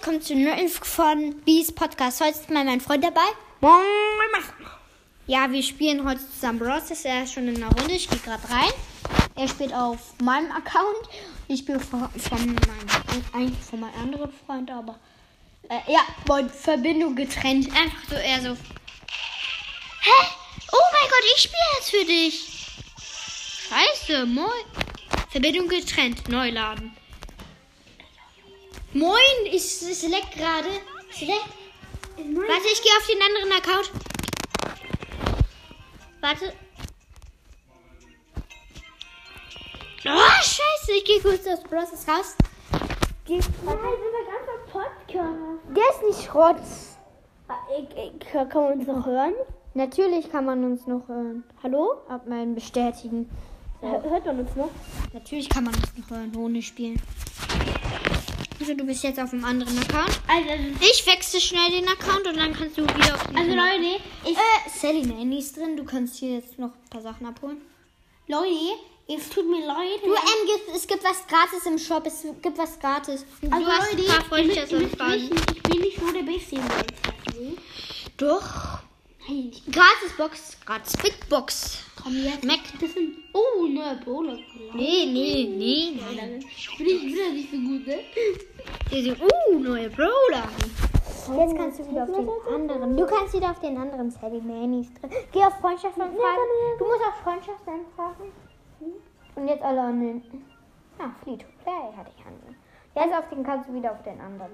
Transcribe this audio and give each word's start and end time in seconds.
willkommen 0.00 0.22
zu 0.22 0.34
neuen 0.34 0.66
von 0.70 1.42
Bees 1.44 1.70
Podcast. 1.70 2.22
Heute 2.22 2.30
ist 2.30 2.48
mal 2.48 2.64
mein 2.64 2.80
Freund 2.80 3.04
dabei. 3.04 3.26
Moin. 3.60 3.82
Ja, 5.26 5.52
wir 5.52 5.62
spielen 5.62 6.08
heute 6.08 6.20
zusammen 6.26 6.58
Bros. 6.58 6.90
Ist 6.90 7.04
er 7.04 7.26
schon 7.26 7.48
in 7.48 7.56
der 7.56 7.68
Runde. 7.68 7.92
Ich 7.92 8.08
gehe 8.08 8.18
gerade 8.20 8.48
rein. 8.48 8.70
Er 9.36 9.46
spielt 9.46 9.74
auf 9.74 10.14
meinem 10.22 10.50
Account. 10.52 11.06
Ich 11.48 11.60
spiele 11.60 11.80
von, 11.80 12.08
von 12.18 12.46
meinem, 12.46 13.24
eigentlich 13.34 13.58
von 13.58 13.80
meinem 13.80 13.94
anderen 14.00 14.32
Freund, 14.46 14.70
aber 14.70 14.98
äh, 15.68 15.92
ja, 15.92 16.00
von 16.26 16.48
Verbindung 16.48 17.14
getrennt. 17.14 17.66
Einfach 17.66 18.08
so 18.08 18.14
eher 18.14 18.40
so. 18.40 18.56
Hä? 20.00 20.26
Oh 20.72 20.86
mein 20.92 21.10
Gott, 21.10 21.24
ich 21.36 21.42
spiele 21.42 21.62
jetzt 21.76 21.90
für 21.90 22.04
dich. 22.06 22.66
Scheiße, 23.68 24.24
moin. 24.24 24.48
Verbindung 25.28 25.68
getrennt. 25.68 26.26
Neu 26.30 26.48
laden. 26.48 26.96
Moin, 28.92 29.46
ich 29.46 29.62
select 29.78 30.32
gerade. 30.32 30.68
Select. 31.12 31.44
Warte, 32.16 32.68
ich 32.72 32.82
gehe 32.82 32.92
auf 32.98 33.06
den 33.06 33.22
anderen 33.22 33.52
Account. 33.52 33.90
Warte. 36.20 36.52
Oh, 40.06 40.42
scheiße, 40.42 40.92
ich 40.96 41.04
gehe 41.04 41.20
kurz 41.20 41.46
aus 41.46 41.60
raus. 42.08 42.36
Geh- 43.26 43.34
Nein, 43.34 43.42
das 43.64 43.92
ist 44.00 44.16
ein 44.16 44.26
ganzer 44.26 44.72
Podcast. 44.72 45.38
Der 45.76 45.84
ist 45.90 46.02
nicht 46.18 46.28
Schrott. 46.28 46.56
Ich, 47.78 47.96
ich, 47.96 48.32
kann 48.32 48.48
man 48.54 48.72
uns 48.78 48.86
noch 48.86 49.06
hören? 49.06 49.34
Natürlich 49.74 50.30
kann 50.30 50.46
man 50.46 50.64
uns 50.64 50.86
noch 50.86 51.06
hören. 51.06 51.44
Hallo? 51.62 51.94
Ab 52.08 52.26
meinem 52.26 52.54
Bestätigen. 52.54 53.30
Hör- 53.80 54.02
Hört 54.02 54.26
man 54.26 54.40
uns 54.40 54.56
noch? 54.56 54.70
Natürlich 55.12 55.48
kann 55.48 55.64
man 55.64 55.74
uns 55.74 55.92
noch 55.96 56.10
hören, 56.10 56.34
ohne 56.36 56.60
spielen. 56.62 57.00
Also, 58.60 58.74
du 58.74 58.84
bist 58.84 59.02
jetzt 59.02 59.18
auf 59.18 59.32
einem 59.32 59.44
anderen 59.44 59.78
Account. 59.78 60.20
Also, 60.28 60.50
also, 60.50 60.64
Ich 60.82 61.06
wechsle 61.06 61.40
schnell 61.40 61.70
den 61.70 61.88
Account 61.88 62.26
und 62.26 62.36
dann 62.36 62.52
kannst 62.52 62.76
du 62.76 62.82
wieder 62.82 63.14
auf 63.14 63.26
den 63.26 63.36
also 63.36 63.50
Leute, 63.54 64.00
ich, 64.24 64.36
Äh, 64.36 64.70
Sally 64.78 65.06
Nanny 65.06 65.38
ist 65.38 65.56
drin. 65.56 65.76
Du 65.76 65.84
kannst 65.84 66.16
hier 66.16 66.36
jetzt 66.36 66.58
noch 66.58 66.68
ein 66.68 66.90
paar 66.90 67.00
Sachen 67.00 67.26
abholen. 67.26 67.58
Leute, 68.26 68.50
es 69.08 69.28
tut 69.30 69.48
mir 69.48 69.66
leid. 69.66 70.00
Du, 70.04 70.12
ähm, 70.12 70.74
es 70.76 70.86
gibt 70.86 71.02
was 71.02 71.26
gratis 71.26 71.66
im 71.66 71.78
Shop. 71.78 72.06
Es 72.06 72.22
gibt 72.42 72.58
was 72.58 72.78
gratis. 72.78 73.24
Du 73.40 73.50
also 73.50 73.66
hast 73.66 73.92
Leute, 73.92 74.02
ein 74.02 74.16
paar 74.16 74.24
Freunde 74.26 74.54
müsst 74.54 74.96
fragen. 74.96 75.30
wissen, 75.30 75.46
ich 75.54 75.62
bin 75.62 75.80
nicht 75.80 75.98
so 75.98 76.12
der 76.12 76.22
Beste. 76.22 76.56
Doch. 78.18 78.79
Nein, 79.30 79.52
Gratis 79.70 80.16
Box. 80.16 80.56
Gratis 80.66 80.96
Big 80.96 81.28
Box. 81.28 81.84
komm 82.02 82.14
jetzt. 82.16 82.44
Mac. 82.44 82.58
Das 82.80 82.92
sind, 82.94 83.16
oh, 83.32 83.66
neue 83.66 83.96
Bowler. 84.04 84.38
Nee, 84.74 85.06
nee, 85.06 85.48
nee, 85.56 86.00
nein. 86.16 86.44
Bin 86.78 86.86
ich 86.86 87.04
wieder 87.04 87.30
nicht 87.30 87.50
so 87.50 87.56
gut, 87.56 87.86
ne? 87.86 88.00
Die 88.90 89.02
so, 89.02 89.12
uh, 89.12 89.58
neue 89.58 89.88
Brawler. 89.90 90.48
Jetzt 91.38 91.56
kannst 91.56 91.78
du 91.78 91.88
wieder 91.88 92.02
auf 92.02 92.10
den 92.10 92.54
anderen. 92.54 92.96
Du 92.96 93.06
kannst 93.06 93.34
wieder 93.34 93.50
auf 93.50 93.60
den 93.60 93.76
anderen 93.76 94.10
Sally 94.10 94.40
Nannies 94.40 94.92
drin. 94.94 95.10
Geh 95.30 95.44
auf 95.44 95.60
Freundschaft 95.60 96.00
anfragen. 96.00 96.16
Du 96.78 96.84
musst 96.86 97.00
auf 97.00 97.14
Freundschaft 97.22 97.68
anfragen. 97.68 98.32
Und 99.36 99.48
jetzt 99.48 99.62
alle 99.62 99.80
an 99.80 100.00
den. 100.00 100.44
Ah, 100.98 101.10
Free 101.22 101.36
to 101.36 101.46
Play 101.62 101.96
hatte 101.96 102.10
ich 102.16 102.26
an. 102.26 102.56
Jetzt 102.96 103.16
auf 103.16 103.28
den 103.28 103.44
kannst 103.44 103.68
du 103.68 103.74
wieder 103.74 103.92
auf 103.92 104.02
den 104.02 104.20
anderen. 104.20 104.50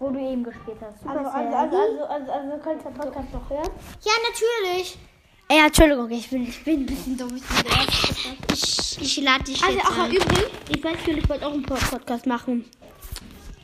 Wo 0.00 0.10
du 0.10 0.18
eben 0.20 0.44
gespielt 0.44 0.76
hast. 0.80 1.04
Also, 1.06 1.28
also, 1.28 1.56
also, 1.56 1.76
also, 1.76 2.04
also, 2.04 2.32
also, 2.32 2.58
könnt 2.62 2.84
ihr 2.84 2.90
den 2.90 2.94
Podcast 2.94 3.32
noch 3.32 3.50
hören? 3.50 3.70
ja, 4.04 4.12
natürlich. 4.30 4.98
Ja, 5.50 5.66
Entschuldigung, 5.66 6.10
ich 6.10 6.28
bin, 6.28 6.42
ich 6.46 6.62
bin 6.62 6.80
ein 6.80 6.86
bisschen 6.86 7.16
dumm. 7.16 7.34
Ich. 8.52 8.98
Ich, 9.00 9.16
lade 9.22 9.44
dich 9.44 9.62
Also, 9.62 9.76
jetzt 9.78 9.90
ein. 9.98 10.10
übrigens, 10.12 10.50
ich 10.68 10.84
weiß 10.84 11.06
nicht, 11.06 11.18
ich 11.18 11.28
wollte 11.28 11.46
auch 11.46 11.52
einen 11.52 11.62
Podcast 11.62 12.26
machen. 12.26 12.64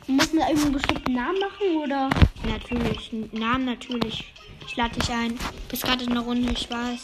Muss 0.07 0.33
man 0.33 0.41
da 0.41 0.47
irgendeinen 0.49 0.73
bestimmten 0.73 1.13
Namen 1.13 1.39
machen 1.39 1.77
oder? 1.83 2.09
Natürlich, 2.47 3.11
Namen 3.31 3.65
natürlich. 3.65 4.33
Ich 4.67 4.75
lade 4.75 4.99
dich 4.99 5.09
ein. 5.11 5.37
Bist 5.69 5.83
gerade 5.83 6.03
in 6.03 6.13
der 6.13 6.23
Runde, 6.23 6.51
ich 6.51 6.69
weiß. 6.69 6.99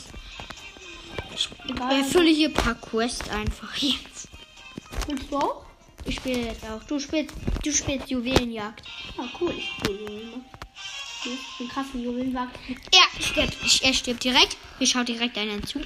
Ich 1.36 1.50
erfülle 1.90 2.30
hier 2.30 2.50
ein 2.50 2.54
paar 2.54 2.76
Quests 2.76 3.30
einfach 3.30 3.76
jetzt. 3.78 4.30
Willst 5.08 5.32
du 5.32 5.38
auch? 5.38 5.66
Ich 6.06 6.16
spiele 6.16 6.48
jetzt 6.48 6.64
auch. 6.66 6.84
Du 6.84 7.00
spielst, 7.00 7.34
du 7.64 7.72
spielst 7.72 8.10
Juwelenjagd. 8.10 8.82
Ah, 9.18 9.28
cool. 9.40 9.54
Ich 9.58 9.70
spiele. 9.70 10.42
Ich 11.24 11.58
bin 11.60 11.68
krassen 11.70 12.04
Juwelenwagt. 12.04 12.58
Er 12.92 13.22
stirbt, 13.22 13.58
ich, 13.64 13.84
er 13.84 13.94
stirbt 13.94 14.24
direkt. 14.24 14.58
Mir 14.80 14.88
schaut 14.88 15.08
direkt 15.08 15.38
einer 15.38 15.62
zu. 15.62 15.80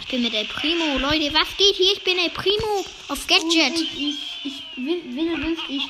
Ich 0.00 0.08
bin 0.08 0.22
mit 0.22 0.34
El 0.34 0.44
Primo. 0.46 0.98
Leute, 0.98 1.32
was 1.32 1.56
geht 1.56 1.76
hier? 1.76 1.92
Ich 1.92 2.04
bin 2.04 2.18
El 2.18 2.30
Primo 2.30 2.84
auf 3.08 3.26
Gadget. 3.26 3.74
Und 3.74 3.82
ich, 3.82 4.18
ich, 4.44 4.62
will, 4.76 5.00
wenn 5.14 5.28
du 5.30 5.46
willst, 5.46 5.62
ich, 5.68 5.82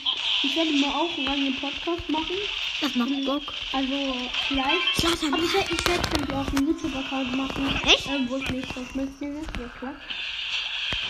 ich 0.44 0.56
werde 0.56 0.70
mal 0.72 0.92
auch 0.94 1.32
einen 1.32 1.56
Podcast 1.56 2.08
machen. 2.08 2.36
Das 2.80 2.94
macht 2.94 3.24
Bock. 3.24 3.42
Also, 3.72 4.16
vielleicht. 4.46 4.94
Slatan, 4.96 5.34
Aber 5.34 5.42
ich 5.42 5.54
werde 5.54 5.74
ich 5.74 5.86
werd 5.86 6.28
dann 6.28 6.36
auch 6.36 6.48
einen 6.54 6.68
YouTube-Account 6.68 7.36
machen. 7.36 7.80
Echt? 7.84 8.06
Ähm, 8.06 8.28
wo 8.28 8.36
ich 8.36 8.50
mich 8.50 8.66
das 8.66 8.94
mitnehme. 8.94 9.40
Ja, 9.58 9.68
klar. 9.78 9.94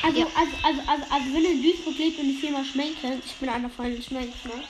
Also, 0.03 0.19
Ja. 0.21 0.27
also, 0.34 0.53
also, 0.62 0.81
also, 0.91 1.05
also, 1.11 1.34
wenn 1.34 1.44
ihr 1.44 1.50
in 1.53 1.62
Duisburg 1.62 1.99
lebt 1.99 2.19
und 2.19 2.28
die 2.28 2.34
Firma 2.34 2.65
Schmenken, 2.65 3.22
ich 3.25 3.34
bin 3.34 3.49
einer 3.49 3.69
von 3.71 3.84
den 3.87 4.03
Schmenken, 4.03 4.49
ne? 4.49 4.65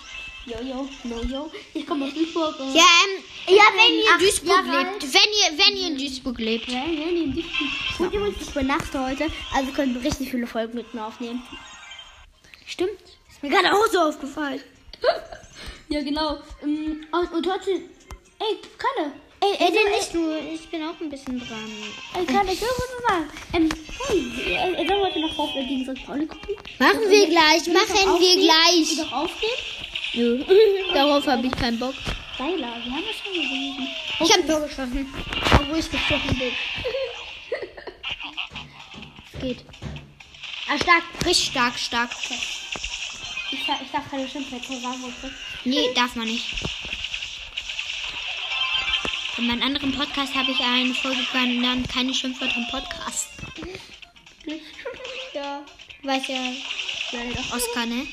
Yo, 0.46 0.56
yo, 0.66 0.88
no, 1.04 1.22
yo. 1.22 1.50
Ich 1.74 1.86
komme 1.86 2.06
aus 2.06 2.14
Duisburg. 2.14 2.58
äh, 2.58 2.62
Ja, 2.78 2.84
ähm, 3.04 3.22
ja, 3.54 3.62
wenn 3.76 3.94
ihr 3.94 4.12
in 4.14 4.18
Duisburg 4.18 4.66
Jahre 4.66 4.78
lebt. 4.90 5.02
Wenn 5.02 5.10
ihr, 5.58 5.64
wenn 5.66 5.76
ihr 5.76 5.86
in 5.88 5.98
Duisburg 5.98 6.38
lebt. 6.38 6.68
Ja, 6.68 6.78
ja, 6.78 7.06
nee, 7.12 7.24
in 7.24 7.34
Duisburg. 7.34 7.68
Und 8.00 8.12
übrigens, 8.14 8.42
ich 8.42 8.50
übernachte 8.50 9.06
heute, 9.06 9.26
also 9.54 9.70
können 9.72 9.94
wir 9.94 10.02
richtig 10.02 10.30
viele 10.30 10.46
Folgen 10.46 10.74
mit 10.76 10.92
mir 10.94 11.04
aufnehmen. 11.06 11.42
Stimmt. 12.66 12.90
Ist 13.28 13.42
mir 13.42 13.50
gerade 13.50 13.72
auch 13.74 13.86
so 13.92 13.98
aufgefallen. 14.00 14.60
Ja, 15.92 16.00
genau. 16.02 16.38
Ähm, 16.62 17.04
Und, 17.10 17.32
und 17.32 17.46
heute, 17.52 17.70
ey, 17.72 18.58
Kalle. 18.78 19.12
Ey, 19.42 19.52
ey, 19.58 19.72
denn 19.72 19.90
nicht 19.92 20.12
nur. 20.14 20.36
Ich 20.52 20.68
bin 20.68 20.82
auch 20.82 21.00
ein 21.00 21.08
bisschen 21.10 21.38
dran. 21.40 21.72
Ey, 22.14 22.26
Kalle, 22.26 22.52
ich 22.52 22.60
will 22.60 22.68
was 22.68 23.08
sagen. 23.08 23.30
Ähm, 23.54 23.68
hey, 24.06 24.32
ey, 24.46 24.74
ey, 24.74 24.86
sollen 24.86 24.88
wir 24.88 25.06
heute 25.06 25.20
noch 25.20 25.38
auf 25.38 25.52
gegen 25.54 25.84
St. 25.96 26.04
Pauli 26.06 26.26
gucken? 26.26 26.54
Machen 26.78 27.00
wir 27.08 27.26
gleich, 27.26 27.66
ich 27.66 27.72
machen 27.72 28.20
wir 28.20 28.36
gleich. 28.36 28.80
Ich 28.92 28.96
noch 28.98 29.12
aufstehen? 29.12 29.58
Nö. 30.14 30.44
Darauf 30.92 31.26
habe 31.26 31.46
ich 31.46 31.52
keinen 31.52 31.78
Bock. 31.78 31.94
Geiler, 32.36 32.56
wir 32.84 32.92
haben 32.92 33.04
das 33.06 33.16
schon 33.22 33.32
gelesen. 33.32 33.88
Ich 34.20 34.32
habe 34.32 34.46
Tor 34.46 34.60
geschossen. 34.60 35.06
Obwohl 35.60 35.78
ich 35.78 35.90
gesprochen 35.90 36.38
bin. 36.38 36.52
Geht. 39.40 39.64
Ah, 40.68 40.76
stark. 40.78 41.02
Richtig 41.24 41.48
stark, 41.50 41.78
stark. 41.78 42.10
Ich, 43.52 43.64
sag- 43.66 43.80
ich 43.82 43.90
darf 43.90 44.08
keine 44.10 44.28
Schimpfwörter 44.28 44.80
sagen? 44.80 45.12
Nee, 45.64 45.92
darf 45.94 46.14
man 46.14 46.26
nicht. 46.26 46.44
In 49.40 49.46
meinem 49.46 49.62
anderen 49.62 49.96
Podcast 49.96 50.34
habe 50.34 50.50
ich 50.50 50.60
eine 50.60 50.92
Folge 50.92 51.22
genannt, 51.32 51.88
keine 51.88 52.12
Schimpfwörter 52.12 52.56
im 52.58 52.66
Podcast. 52.70 53.28
Ja. 55.32 55.64
Du 56.02 56.08
weißt 56.08 56.28
ja, 56.28 56.52
Oscar, 57.56 57.86
ne? 57.86 58.06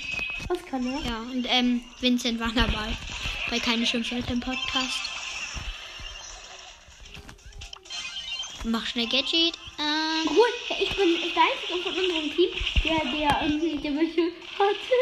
Kann 0.70 0.86
er? 0.86 1.02
Ja, 1.06 1.18
und 1.20 1.46
ähm, 1.50 1.82
Vincent 2.00 2.40
war 2.40 2.54
dabei. 2.54 2.96
Bei 3.50 3.60
keine 3.60 3.86
Schimpfwörter 3.86 4.32
im 4.32 4.40
Podcast. 4.40 5.00
Mach 8.64 8.86
schnell 8.86 9.08
Gadget. 9.08 9.58
Ähm, 9.80 10.30
Cool, 10.30 10.48
ich 10.80 10.96
bin 10.96 11.10
der 11.36 11.44
Einzige 11.44 11.84
von 11.84 12.06
unserem 12.06 12.36
Team, 12.38 12.50
der, 12.86 13.12
der 13.12 13.42
irgendwie 13.42 13.78
der 13.80 13.96
welche 13.98 14.32
hatte. 14.58 14.98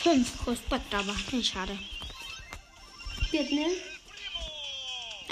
fünf 0.00 0.46
Respekt, 0.46 0.94
aber 0.94 1.16
nicht 1.32 1.52
schade. 1.52 1.76
Wird, 3.32 3.50
ne? 3.50 3.66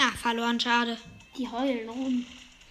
Ah, 0.01 0.11
verloren, 0.21 0.59
schade. 0.59 0.97
Die 1.37 1.47
heulen 1.47 1.89
rum. 1.89 2.25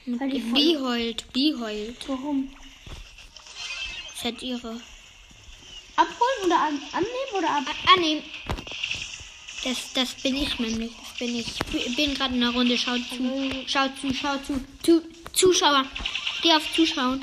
Weil 0.07 0.31
die 0.31 0.79
heult, 0.81 1.31
Bi 1.35 1.55
heult. 1.59 2.09
Warum? 2.09 2.51
Fett 4.15 4.43
ihre. 4.43 4.81
Abholen 5.97 6.47
oder 6.47 6.59
an, 6.59 6.81
annehmen 6.93 7.35
oder 7.37 7.51
ab? 7.51 7.65
annehmen. 7.95 8.23
Das, 9.63 9.93
das 9.93 10.15
bin 10.15 10.37
ich 10.37 10.59
nämlich. 10.59 10.93
Das 10.97 11.19
bin 11.19 11.37
ich. 11.37 11.49
Ich 11.75 11.97
bin 11.97 12.15
gerade 12.15 12.35
in 12.35 12.41
der 12.41 12.51
Runde. 12.51 12.79
Schau 12.79 12.97
zu. 12.97 13.65
Schau 13.67 13.89
zu, 14.01 14.15
schau 14.15 14.39
zu. 14.39 14.65
zu 14.83 15.03
Zuschauer. 15.35 15.85
Geh 16.43 16.53
auf 16.55 16.73
Zuschauen. 16.73 17.21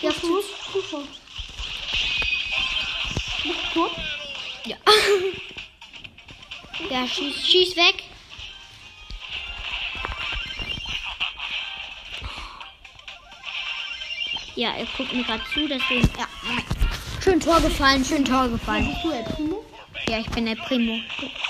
Geh 0.00 0.08
auf 0.08 0.20
Zus 0.20 0.46
Zuschauer. 0.72 1.06
Ja. 4.64 4.76
ja, 6.90 7.06
schieß, 7.06 7.46
schieß 7.46 7.76
weg. 7.76 8.04
Ja, 14.54 14.70
er 14.76 14.86
guckt 14.96 15.12
mir 15.12 15.24
gerade 15.24 15.42
zu, 15.52 15.66
deswegen. 15.66 16.08
Ja. 16.18 16.26
Schön 17.22 17.40
Tor 17.40 17.60
gefallen, 17.60 18.04
schön 18.04 18.24
Tor 18.24 18.48
gefallen. 18.48 18.86
Bist 18.88 19.04
du 19.04 19.10
der 19.10 19.22
Primo? 19.34 19.64
Ja, 20.08 20.18
ich 20.18 20.28
bin 20.30 20.46
der 20.46 20.56
Primo. 20.56 20.98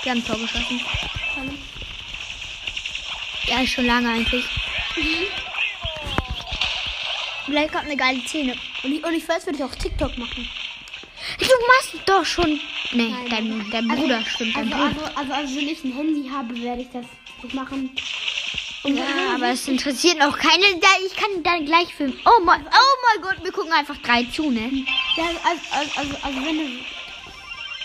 Wir 0.03 0.11
haben 0.11 0.25
Tor 0.25 0.37
geschossen. 0.37 0.79
Hallo. 1.35 1.51
Ja, 3.47 3.61
ist 3.61 3.71
schon 3.71 3.85
lange 3.85 4.09
eigentlich. 4.09 4.45
Vielleicht 7.45 7.73
kommt 7.73 7.85
eine 7.85 7.97
geile 7.97 8.21
Szene. 8.21 8.55
Und 8.83 8.93
ich, 8.93 9.03
und 9.03 9.13
ich 9.13 9.27
weiß, 9.27 9.45
würde 9.45 9.57
ich 9.57 9.63
auch 9.63 9.75
TikTok 9.75 10.17
machen. 10.17 10.47
Du 11.39 11.45
machst 11.45 11.95
doch 12.05 12.25
schon. 12.25 12.59
Nee, 12.93 13.09
Nein. 13.09 13.29
dein, 13.29 13.69
dein 13.71 13.89
Also- 13.91 14.01
Bruder 14.03 14.23
stimmt. 14.25 14.55
Dein 14.55 14.71
Also, 14.73 14.95
Bruder. 14.95 15.05
also, 15.07 15.19
also, 15.19 15.33
also, 15.33 15.55
wenn 15.55 15.67
ich 15.67 15.83
ein 15.83 15.93
Handy 15.93 16.29
habe, 16.29 16.61
werde 16.61 16.81
ich 16.83 16.87
das 16.93 17.05
machen. 17.53 17.89
Und 18.83 18.97
Ja, 18.97 19.03
aber 19.35 19.47
es 19.49 19.67
interessiert 19.67 20.21
auch 20.21 20.37
keine. 20.37 20.65
Ich 21.05 21.15
kann 21.15 21.41
dann 21.43 21.65
gleich 21.65 21.93
filmen. 21.95 22.19
Oh 22.25 22.43
mein, 22.43 22.65
oh 22.65 22.95
mein 23.07 23.21
Gott, 23.21 23.43
wir 23.43 23.51
gucken 23.51 23.71
einfach 23.71 23.95
drei 23.97 24.23
zu, 24.25 24.49
ne? 24.51 24.69
Ja, 25.15 25.23
also, 25.43 25.61
also, 25.71 25.91
also, 25.95 26.17
also 26.21 26.45
wenn 26.45 26.57
du. 26.57 26.83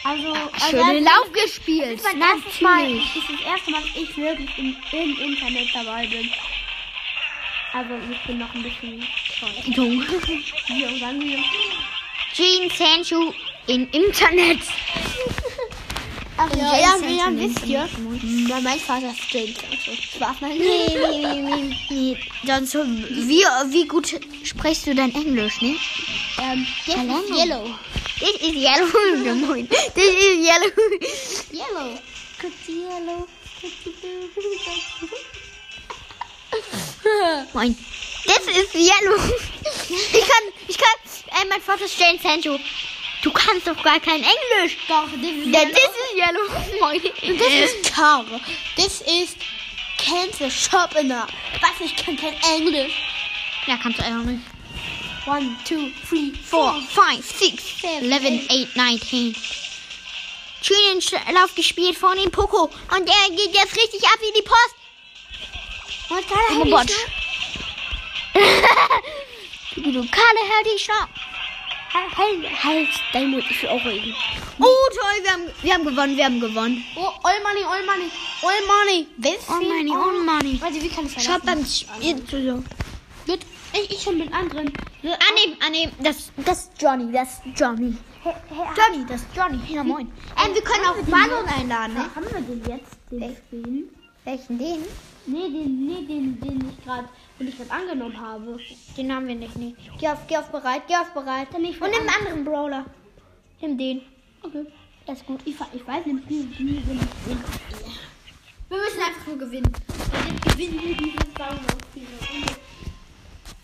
Also, 0.05 0.33
also 0.33 0.69
Schönen 0.71 1.05
das- 1.05 1.13
Lauf 1.15 1.33
gespielt. 1.33 2.01
Das 2.03 2.13
ist 2.13 2.19
erstes 2.21 2.61
Mal. 2.61 2.83
Natürlich. 2.83 3.09
Das 3.15 3.17
ist 3.17 3.31
das 3.31 3.47
erste 3.53 3.71
Mal, 3.71 3.81
dass 3.83 3.97
ich 4.03 4.17
wirklich 4.17 4.59
im, 4.59 4.77
im 4.93 5.19
Internet 5.33 5.69
dabei 5.75 6.07
bin. 6.07 6.31
Also, 7.73 7.91
ich 8.11 8.27
bin 8.27 8.39
noch 8.39 8.55
ein 8.55 8.63
bisschen. 8.63 9.07
Jung. 9.67 9.93
Jung, 10.69 10.99
sagen 10.99 11.21
wir. 11.23 11.39
Jean 12.35 12.71
Sancho 12.71 13.35
im 13.67 13.89
Internet. 13.93 14.61
Ach 16.41 16.49
ja, 16.57 16.57
ja, 16.57 16.79
ja, 16.79 16.81
ja, 16.97 16.97
ja, 17.09 17.17
ja, 17.17 17.27
wisst 17.37 17.67
ihr? 17.67 17.89
Weil 18.49 18.63
mein 18.63 18.79
Vater 18.79 19.11
ist 19.11 19.33
James 19.33 19.57
also 20.21 20.37
nein. 20.41 20.57
Nee, 20.57 20.97
nee, 21.11 21.19
nee, 21.19 21.43
nee, 21.43 21.77
nee. 21.91 22.17
Sonst, 22.47 22.71
so- 22.73 22.85
wie, 22.87 23.45
wie 23.73 23.87
gut 23.89 24.15
sprichst 24.45 24.87
du 24.87 24.95
dein 24.95 25.13
Englisch, 25.15 25.61
ne? 25.61 25.77
Ähm, 26.41 26.65
das 26.87 26.95
ist 26.97 27.31
Yellow. 27.37 27.75
Das 28.21 28.31
ist 28.31 28.55
yellow. 28.55 29.35
Moin. 29.47 29.69
Das 29.69 29.87
ist 29.97 29.97
yellow. 29.97 30.71
Yellow. 31.53 31.99
Good 32.41 32.53
yellow. 32.69 33.27
Moin. 37.53 37.77
Das 38.27 38.43
ist 38.57 38.75
yellow. 38.75 39.17
Ich 39.89 40.21
kann, 40.21 40.45
ich 40.69 40.79
kann, 40.79 40.97
ey, 41.41 41.47
mein 41.49 41.61
Vater 41.63 41.85
ist 41.85 41.99
Jane 41.99 42.19
Sancho. 42.23 42.59
Du 43.29 43.35
kannst 43.35 43.67
doch 43.67 43.83
gar 43.83 44.01
kein 44.01 44.23
Englisch. 44.23 44.79
Doch, 44.89 45.05
das 45.05 45.21
ist 45.31 45.47
Ja, 45.49 45.65
das 45.67 45.73
ist 45.79 46.15
yellow. 46.17 46.81
Moin. 46.81 47.39
Das 47.39 47.53
ist 47.53 47.95
Car. 47.95 48.25
Das 48.77 49.01
ist 49.03 49.37
Cancer 49.99 50.51
Sharpener. 50.51 51.27
Was? 51.61 51.71
Ich 51.85 51.95
kann 51.95 52.17
kein 52.17 52.33
Englisch. 52.57 52.95
Ja, 53.67 53.77
kannst 53.83 53.99
du 53.99 54.03
einfach 54.05 54.23
nicht. 54.25 54.41
One, 55.27 55.55
two, 55.69 55.91
three, 56.09 56.33
Four, 56.43 56.73
four. 56.73 57.05
five, 57.05 57.23
six, 57.23 57.63
eleven, 58.01 58.47
eight, 58.49 58.75
nine, 58.77 58.99
ten. 58.99 59.37
Schönen 60.63 61.01
Sch- 61.03 61.33
Lauf 61.35 61.55
gespielt 61.55 61.99
von 61.99 62.17
dem 62.17 62.31
Poco. 62.31 62.63
Und 62.97 63.07
er 63.09 63.37
geht 63.37 63.55
jetzt 63.55 63.77
richtig 63.77 64.03
ab 64.05 64.19
wie 64.23 64.41
die 64.41 64.43
Post. 64.43 64.75
Und 66.09 66.25
dann 66.31 66.63
Oh 66.63 66.71
Gott. 66.71 66.91
Du 69.77 70.01
Kalle, 70.11 70.41
hör 70.49 70.65
die 70.65 70.79
Schau. 70.83 71.05
Halt, 71.93 72.17
halt, 72.17 72.65
halt, 72.65 72.89
dein 73.13 73.31
Mund, 73.31 73.45
ich 73.49 73.63
will 73.63 73.71
auch 73.71 73.85
reden. 73.85 74.15
Oh, 74.59 74.65
toll, 74.65 75.23
wir 75.23 75.33
haben, 75.33 75.43
wir 75.63 75.75
haben 75.75 75.85
gewonnen, 75.85 76.17
wir 76.17 76.25
haben 76.25 76.41
gewonnen. 76.41 76.85
Oh, 76.97 77.11
all 77.23 77.41
money, 77.43 77.65
all 77.65 77.85
money, 77.87 78.11
all 78.43 78.67
money. 78.67 79.07
Willst 79.17 79.49
All 79.49 79.61
money, 79.61 79.93
all 79.93 80.23
money. 80.23 80.61
Warte, 80.61 80.83
wie 80.83 80.89
kann 80.89 81.07
ich 81.07 81.13
Schaut 81.13 81.45
beim 81.45 81.65
verlassen? 81.65 81.89
Spiel 81.97 82.25
zu 82.27 82.45
so. 82.45 82.65
Mit, 83.33 83.41
ich, 83.73 83.91
ich 83.91 84.03
schon 84.03 84.19
mit 84.19 84.33
anderen. 84.33 84.73
Annehmen, 85.03 85.57
annehmen, 85.65 85.93
das, 86.03 86.31
das 86.37 86.65
ist 86.65 86.73
Johnny, 86.81 87.11
das 87.13 87.29
ist 87.29 87.59
Johnny. 87.59 87.97
Johnny, 88.25 89.07
das 89.09 89.23
ist 89.23 89.29
Johnny. 89.35 89.59
Ja, 89.69 89.85
moin. 89.85 90.13
Ähm, 90.45 90.55
wir 90.55 90.63
können 90.63 90.85
auch 90.85 90.97
Ballon 91.07 91.47
einladen, 91.47 91.95
ne? 91.95 92.11
Haben 92.15 92.27
wir 92.31 92.41
den 92.41 92.63
jetzt, 92.67 92.99
den? 93.11 93.89
Welchen, 94.25 94.59
den? 94.59 94.85
Nee, 95.31 95.51
den, 95.51 95.87
nee, 95.87 96.07
den, 96.07 96.41
den 96.41 96.71
ich 96.71 96.85
gerade, 96.85 97.07
den 97.39 97.49
ich 97.49 97.57
gerade 97.59 97.71
angenommen 97.71 98.19
habe. 98.19 98.59
Den 98.97 99.15
haben 99.15 99.29
wir 99.29 99.35
nicht, 99.35 99.57
nee. 99.57 99.75
Geh 100.01 100.09
auf, 100.09 100.27
geh 100.27 100.39
auf 100.39 100.49
bereit, 100.51 100.85
geh 100.89 100.97
auf 100.97 101.13
bereit. 101.13 101.55
Und 101.55 101.61
nimm 101.61 101.83
einen 101.83 102.09
anderen 102.09 102.45
Brawler. 102.47 102.87
Nimm 103.61 103.77
den. 103.77 104.01
Okay, 104.43 104.65
das 105.07 105.19
ist 105.19 105.27
gut. 105.27 105.41
Ich, 105.45 105.55
ich 105.75 105.87
weiß 105.87 106.07
nicht, 106.07 106.29
wie, 106.31 106.49
wie, 106.59 106.67
wie, 106.67 107.01
wie. 107.27 107.37
Wir 108.71 108.79
müssen 108.79 109.03
einfach 109.03 109.27
nur 109.27 109.37
gewinnen. 109.37 109.71
Dann 110.13 110.53
gewinnen 110.53 110.81
wir 110.81 110.97
dieses 110.97 111.27
Runde. 111.39 112.57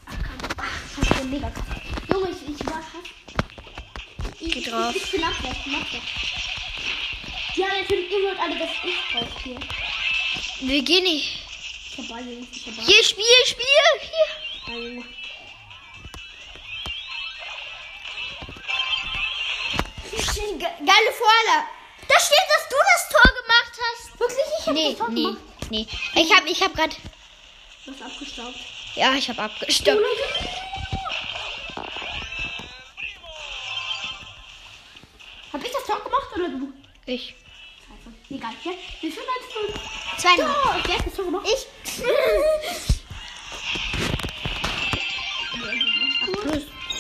Ach, 0.05 0.17
komm. 0.23 0.49
Ach, 0.59 0.99
das 0.99 1.21
ist 1.21 1.31
mega 1.31 1.49
krass. 1.49 1.65
Junge, 2.13 2.29
ich, 2.29 2.61
ich 2.61 2.67
war 2.67 2.81
krass. 2.81 3.09
Ich, 4.39 4.53
Geh 4.53 4.59
ich, 4.59 4.69
drauf. 4.69 4.95
Ich, 4.95 5.03
ich 5.03 5.11
bin 5.13 5.25
abwärts, 5.25 5.59
ich 5.59 5.65
bin 5.65 5.75
abwärts. 5.75 6.07
Ja, 7.57 7.67
natürlich, 7.81 8.11
ihr 8.11 8.29
wollt 8.29 8.39
alle, 8.39 8.59
dass 8.59 8.71
ich 8.85 9.13
drauf 9.13 9.43
gehe. 9.43 10.69
Wir 10.69 10.83
gehen 10.83 11.05
nicht. 11.05 11.44
Hier, 11.97 13.05
Spiel, 13.05 13.25
Spiel. 13.47 13.67
Hier. 14.01 15.05
Geile 20.59 21.13
Vorlage. 21.13 21.67
Da 22.09 22.21
steht, 22.21 22.47
dass 22.49 22.69
du 22.69 22.77
das 22.77 23.09
Tor 23.11 23.33
gemacht 23.43 23.73
hast. 23.81 24.21
Wirklich? 24.21 24.47
Ich 24.61 24.67
hab 24.67 24.75
Nee, 24.75 24.89
das 24.91 24.99
Tor 24.99 25.09
nee, 25.11 25.23
gemacht. 25.23 25.43
nee. 25.71 25.87
Ich 26.15 26.33
hab, 26.33 26.47
ich 26.47 26.63
hab 26.63 26.75
grad. 26.75 26.97
Du 27.85 27.93
hast 27.93 28.03
abgestaubt. 28.03 28.57
Ja, 28.97 29.15
ich 29.15 29.29
hab 29.29 29.39
abgestoppt. 29.39 30.01
Hab 35.53 35.65
ich 35.65 35.73
das 35.73 35.85
Tor 35.85 36.01
gemacht 36.03 36.29
oder 36.35 36.49
du? 36.49 36.73
Ich. 37.07 37.35
Ja, 38.41 38.51
wie 39.01 39.11
viel 39.11 39.23
meinst 39.23 39.55
du? 39.55 40.21
Zwei 40.21 40.37
Ja, 40.37 40.49
noch. 40.49 40.75
hat 40.75 41.07
das 41.07 41.15
Tor 41.15 41.25
gemacht? 41.27 41.47
Ich. 41.47 41.67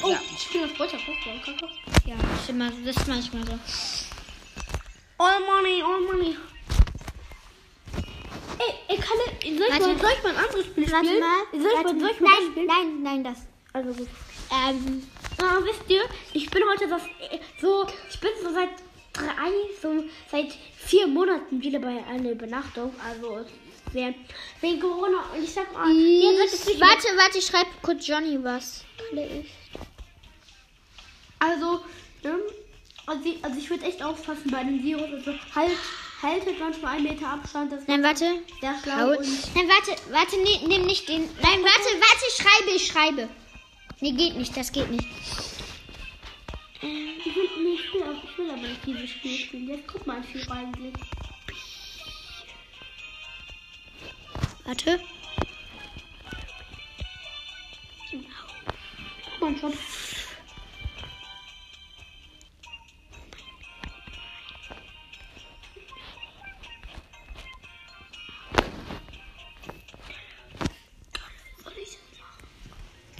Oh, 0.03 0.09
Ja. 0.11 0.21
ich 0.35 0.43
spiele 0.43 0.67
Bolzer. 0.69 0.97
Kacke. 0.99 1.69
Ja, 2.07 2.15
das 2.17 2.49
ist, 2.49 2.87
das 2.87 2.97
ist 2.97 3.09
manchmal 3.09 3.47
so. 3.47 3.59
All 5.19 5.41
money, 5.41 5.83
all 5.83 6.01
money. 6.03 6.37
Ey, 8.59 8.75
ey, 8.89 8.97
kann 8.99 9.19
ich, 9.41 9.59
soll 9.59 9.67
ich, 9.67 9.81
mal, 9.81 9.99
soll 9.99 10.11
ich 10.17 10.23
mal 10.23 10.31
ein 10.31 10.37
anderes 10.45 10.67
Spiel 10.67 10.93
Warte 10.93 11.07
spielen? 11.07 11.21
mal. 11.21 11.45
Soll 11.51 11.61
ich, 11.61 11.83
mal, 11.85 12.01
soll 12.01 12.11
ich 12.11 12.21
mal. 12.21 12.31
Nein, 12.31 12.51
spielen? 12.53 12.67
nein, 12.67 13.03
nein, 13.03 13.25
das. 13.25 13.39
Also 13.73 13.93
gut. 13.93 14.09
Ähm, 14.69 15.09
ah, 15.39 15.59
wisst 15.63 15.83
ihr, 15.89 16.03
ich 16.33 16.49
bin 16.51 16.63
heute 16.71 16.85
äh, 16.85 17.39
so, 17.61 17.87
ich 18.11 18.21
bin 18.21 18.31
so 18.43 18.53
seit 18.53 18.69
drei, 19.15 19.51
so 19.81 20.05
seit 20.31 20.53
vier 20.77 21.07
Monaten 21.07 21.61
wieder 21.63 21.79
bei 21.79 22.05
einer 22.05 22.31
Übernachtung. 22.33 22.95
Also, 23.09 23.45
sehr, 23.93 24.15
wegen 24.61 24.81
Corona. 24.81 25.25
Und 25.35 25.43
ich 25.43 25.53
sag 25.53 25.73
mal, 25.73 25.87
mehr- 25.93 26.31
Warte, 26.81 27.09
warte, 27.17 27.39
ich 27.39 27.47
schreib 27.47 27.67
kurz 27.83 28.07
Johnny 28.07 28.39
was. 28.43 28.85
Also, 31.39 31.81
ne, 32.23 32.39
also, 33.07 33.23
ich- 33.25 33.45
also 33.45 33.59
ich 33.59 33.69
würde 33.71 33.85
echt 33.85 34.03
aufpassen 34.03 34.51
bei 34.51 34.65
dem 34.65 34.83
Virus. 34.83 35.11
Also, 35.13 35.33
halt, 35.55 35.73
haltet 36.23 36.59
manchmal 36.59 36.97
einen 36.97 37.05
Meter 37.05 37.29
Abstand. 37.29 37.73
Das 37.73 37.87
Nein, 37.87 38.03
warte. 38.03 38.25
sehr 38.61 38.75
schlau. 38.83 39.11
Nein, 39.55 39.69
warte, 39.69 40.01
warte, 40.11 40.37
nee, 40.43 40.61
nimm 40.67 40.87
nicht 40.87 41.09
den. 41.09 41.23
Nein, 41.43 41.63
warte, 41.63 42.01
warte, 42.01 42.25
ich 42.29 42.35
schreibe, 42.43 42.71
ich 42.77 42.87
schreibe. 42.87 43.29
Nee, 44.01 44.13
geht 44.13 44.37
nicht, 44.37 44.57
das 44.57 44.73
geht 44.73 44.91
nicht. 44.91 45.07
Ich 46.85 47.37
will, 47.37 47.49
nee, 47.63 47.75
ich 47.75 47.95
will, 47.95 48.17
ich 48.23 48.39
will 48.39 48.51
aber 48.51 48.63
nicht 48.63 48.87
dieses 48.87 49.11
Spiel 49.11 49.39
spielen. 49.39 49.69
Jetzt 49.69 49.87
guck 49.87 50.07
mal, 50.07 50.23
viel 50.23 50.51
eigentlich. 50.51 50.95
Warte. 54.65 55.01
Guck 58.11 59.41
mal 59.41 59.59
schon. 59.59 59.73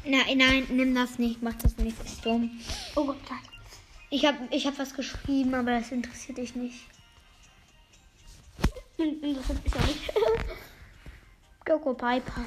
Nein, 0.07 0.39
nein, 0.39 0.67
nimm 0.71 0.95
das 0.95 1.19
nicht, 1.19 1.43
mach 1.43 1.55
das 1.55 1.77
nicht, 1.79 1.99
ist 2.05 2.25
dumm. 2.25 2.51
Oh 2.95 3.07
Gott, 3.07 3.17
nein. 3.29 3.54
Ich 4.15 4.25
hab, 4.25 4.37
ich 4.53 4.65
hab 4.65 4.79
was 4.79 4.95
geschrieben, 4.95 5.53
aber 5.57 5.73
das 5.81 5.91
interessiert 5.91 6.39
dich 6.39 6.55
nicht. 6.55 6.83
Das 8.97 9.07
ist 9.07 9.75
ja 9.75 9.87
nicht. 9.87 10.13
Coco 11.67 11.95
Piper. 11.95 12.45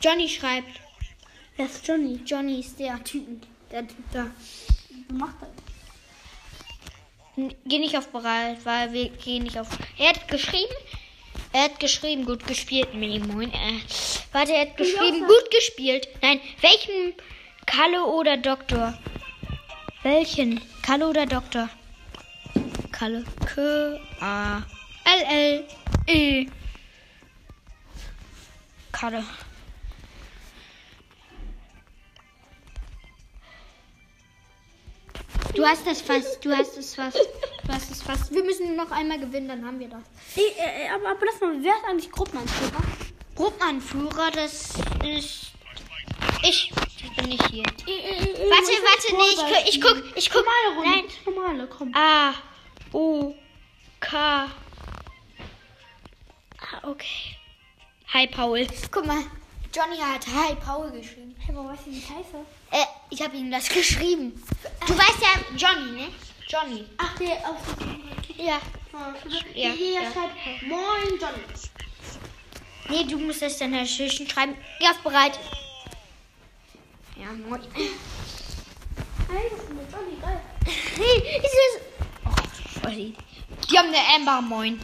Johnny 0.00 0.26
schreibt. 0.26 0.80
Wer 1.56 1.66
ist 1.66 1.86
Johnny? 1.86 2.20
Johnny 2.24 2.60
ist 2.60 2.80
der 2.80 3.04
Typ. 3.04 3.42
Der 3.70 3.86
Typ 3.86 3.98
da. 4.14 4.28
Was 5.08 5.18
macht 5.18 5.34
er? 5.42 5.50
N- 7.42 7.54
Geh 7.66 7.78
nicht 7.78 7.98
auf 7.98 8.08
bereit, 8.08 8.64
weil 8.64 8.94
wir 8.94 9.10
gehen 9.10 9.42
nicht 9.42 9.58
auf. 9.58 9.68
Er 9.98 10.08
hat 10.14 10.26
geschrieben. 10.26 10.72
Er 11.52 11.64
hat 11.64 11.78
geschrieben, 11.80 12.24
gut 12.24 12.46
gespielt, 12.46 12.94
Moin. 12.94 13.52
Äh, 13.52 13.80
warte, 14.32 14.54
er 14.54 14.62
hat 14.62 14.78
geschrieben, 14.78 15.22
auch 15.24 15.28
gut 15.28 15.50
gespielt. 15.50 16.08
Nein, 16.22 16.40
welchen 16.62 17.12
Kalle 17.66 18.06
oder 18.06 18.38
Doktor? 18.38 18.96
Welchen? 20.02 20.60
Kalle 20.82 21.08
oder 21.08 21.26
Doktor? 21.26 21.68
Kalle. 22.90 23.24
K 23.54 24.00
A 24.20 24.62
L 25.04 25.22
L 25.28 25.64
E. 26.06 26.46
Kalle. 28.92 29.24
Du 35.54 35.66
hast 35.66 35.86
das 35.86 36.00
fast, 36.00 36.42
du 36.44 36.56
hast 36.56 36.78
es 36.78 36.94
fast, 36.94 37.18
du 37.18 37.72
hast 37.72 37.90
es 37.90 38.02
fast. 38.02 38.32
Wir 38.32 38.42
müssen 38.42 38.76
noch 38.76 38.90
einmal 38.90 39.18
gewinnen, 39.18 39.48
dann 39.48 39.66
haben 39.66 39.78
wir 39.78 39.88
das. 39.88 40.00
Nee, 40.36 40.42
äh, 40.56 40.88
aber, 40.88 41.10
aber 41.10 41.26
lass 41.26 41.40
mal, 41.40 41.62
wer 41.62 41.74
ist 41.74 41.84
eigentlich 41.86 42.10
Gruppenanführer? 42.10 42.82
Gruppenanführer, 43.34 44.30
das 44.30 44.74
ist 45.04 45.52
ich. 46.42 46.72
Ich 47.20 47.26
bin 47.26 47.28
nicht 47.30 47.46
hier. 47.50 47.64
Äh, 47.86 47.98
äh, 47.98 48.22
äh, 48.22 48.50
Warte, 48.50 48.72
ich 48.72 48.82
warte, 48.82 49.16
nee, 49.16 49.30
ich, 49.30 49.36
gu- 49.36 49.68
ich 49.68 49.80
guck, 49.80 50.16
ich 50.16 50.30
guck. 50.30 50.44
Normale 50.44 50.76
Runde. 50.76 50.90
Nein. 50.90 51.34
Normale, 51.34 51.66
komm. 51.66 51.94
A, 51.94 52.32
U, 52.92 53.34
K. 54.00 54.48
Ah, 56.58 56.88
okay. 56.88 57.36
Hi, 58.14 58.26
Paul. 58.26 58.66
Guck 58.90 59.06
mal, 59.06 59.22
Johnny 59.74 59.98
hat 59.98 60.26
Hi, 60.26 60.54
Paul 60.56 60.90
geschrieben. 60.92 61.34
Hey, 61.38 61.54
warum 61.54 61.68
weißt 61.70 61.86
du, 61.86 61.90
wie 61.90 61.98
ich 61.98 62.08
heiße? 62.08 62.36
Äh, 62.70 62.84
ich 63.10 63.22
habe 63.22 63.36
ihm 63.36 63.50
das 63.50 63.68
geschrieben. 63.68 64.42
Du 64.86 64.96
weißt 64.96 65.18
ja, 65.20 65.40
Johnny, 65.56 65.90
ne? 65.92 66.08
Johnny. 66.48 66.86
Ach, 66.98 67.16
der 67.18 67.32
auf 67.48 67.58
Ja. 68.36 68.58
Ja, 68.92 69.14
Ja, 69.54 69.70
hier 69.72 69.92
ja. 69.92 70.00
schreibt 70.12 70.62
Moin 70.66 71.20
Johnny. 71.20 71.44
Nee, 72.88 73.04
du 73.04 73.18
musst 73.18 73.42
das 73.42 73.58
dann 73.58 73.72
dazwischen 73.72 74.28
schreiben. 74.28 74.56
Geh 74.80 74.86
auf 74.88 74.98
bereit. 74.98 75.38
Ja, 77.20 77.32
moin. 77.32 77.60
Hey, 77.74 79.50
das 79.50 79.60
ist 79.60 79.70
mit 79.70 80.22
geil. 80.22 80.40
Hey, 80.96 81.16
ist 81.36 81.56
das... 81.60 81.72
Oh, 82.24 82.80
voll 82.80 82.92
lieb. 82.92 83.16
Die 83.70 83.78
haben 83.78 83.88
eine 83.88 84.02
Amber, 84.14 84.40
moin. 84.40 84.80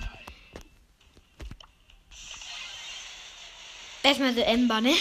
Erstmal 4.03 4.35
so 4.35 4.45
Amber, 4.45 4.83
ne? 4.83 4.95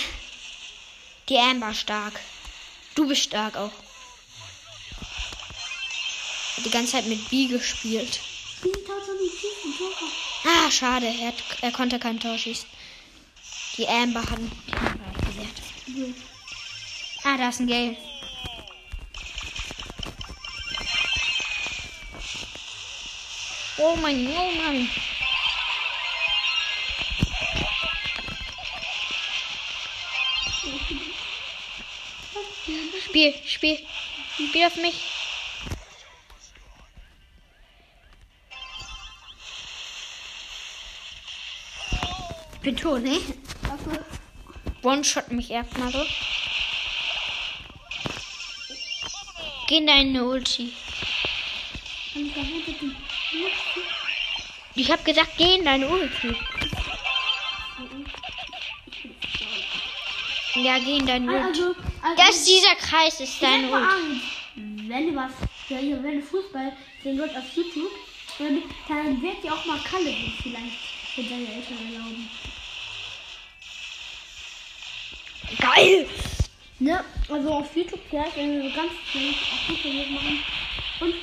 Die 1.27 1.37
Amber 1.37 1.73
stark. 1.73 2.21
Du 2.95 3.05
bist 3.05 3.23
stark 3.23 3.57
auch. 3.57 3.73
Hat 6.55 6.65
die 6.65 6.69
ganze 6.69 6.93
Zeit 6.93 7.07
mit 7.07 7.29
B 7.29 7.47
gespielt. 7.47 8.21
Ah, 10.45 10.71
schade. 10.71 11.07
Er, 11.07 11.27
hat, 11.27 11.43
er 11.61 11.71
konnte 11.73 11.99
kein 11.99 12.17
Tor 12.17 12.37
schießen. 12.37 12.69
Die 13.75 13.87
Amber 13.89 14.21
hat 14.21 14.39
die 14.39 14.73
Amber 14.73 15.05
hat 15.05 15.25
gewehrt. 15.25 15.61
Ah, 17.27 17.37
da 17.37 17.49
ist 17.49 17.59
ein 17.59 17.65
Gale. 17.65 17.97
Oh 23.77 23.95
mein, 23.95 24.27
oh 24.27 24.51
mein. 24.51 24.87
Spiel, 33.05 33.33
Spiel. 33.43 33.79
Spiel 34.35 34.65
auf 34.67 34.75
mich. 34.75 35.03
Ich 42.53 42.59
bin 42.61 42.77
tot, 42.77 43.01
ne? 43.01 43.19
One-shot 44.83 45.31
mich 45.31 45.49
erstmal 45.49 45.91
so. 45.91 46.05
Geh 49.67 49.77
in 49.77 49.87
deine 49.87 50.23
Ulti. 50.23 50.71
Ich 54.75 54.91
hab 54.91 55.03
gesagt, 55.03 55.31
geh 55.37 55.55
in 55.55 55.65
deine 55.65 55.87
Ulti. 55.87 56.35
Ja, 60.55 60.77
geh 60.77 60.97
in 60.97 61.05
deine 61.05 61.31
Ulti. 61.31 61.47
Also, 61.47 61.75
also 62.01 62.15
Das 62.17 62.35
ist 62.35 62.47
dieser 62.47 62.75
Kreis, 62.75 63.19
ist 63.19 63.41
deine 63.41 63.67
mal 63.69 63.87
Ulti. 63.97 64.21
Wenn 64.55 65.07
du 65.07 65.15
was, 65.15 65.31
wenn 65.69 65.91
du 65.91 66.21
Fußball 66.21 66.71
sehen 67.03 67.19
wollt 67.19 67.35
auf 67.35 67.55
YouTube, 67.55 67.91
dann, 68.37 69.21
wird 69.21 69.43
dir 69.43 69.53
auch 69.53 69.65
mal 69.65 69.79
Kalle 69.79 70.15
vielleicht, 70.43 70.77
wenn 71.15 71.29
deine 71.29 71.53
Eltern 71.53 71.77
erlauben. 71.91 72.29
Geil! 75.59 76.07
Ne? 76.79 77.03
Also 77.29 77.49
auf 77.49 77.75
YouTube 77.75 78.01
vielleicht, 78.09 78.35
wenn 78.35 78.51
wir 78.51 78.69
so 78.69 78.75
ganz 78.75 78.91
auf 78.91 79.69
YouTube 79.69 80.11
machen. 80.11 80.39
Und 80.99 81.13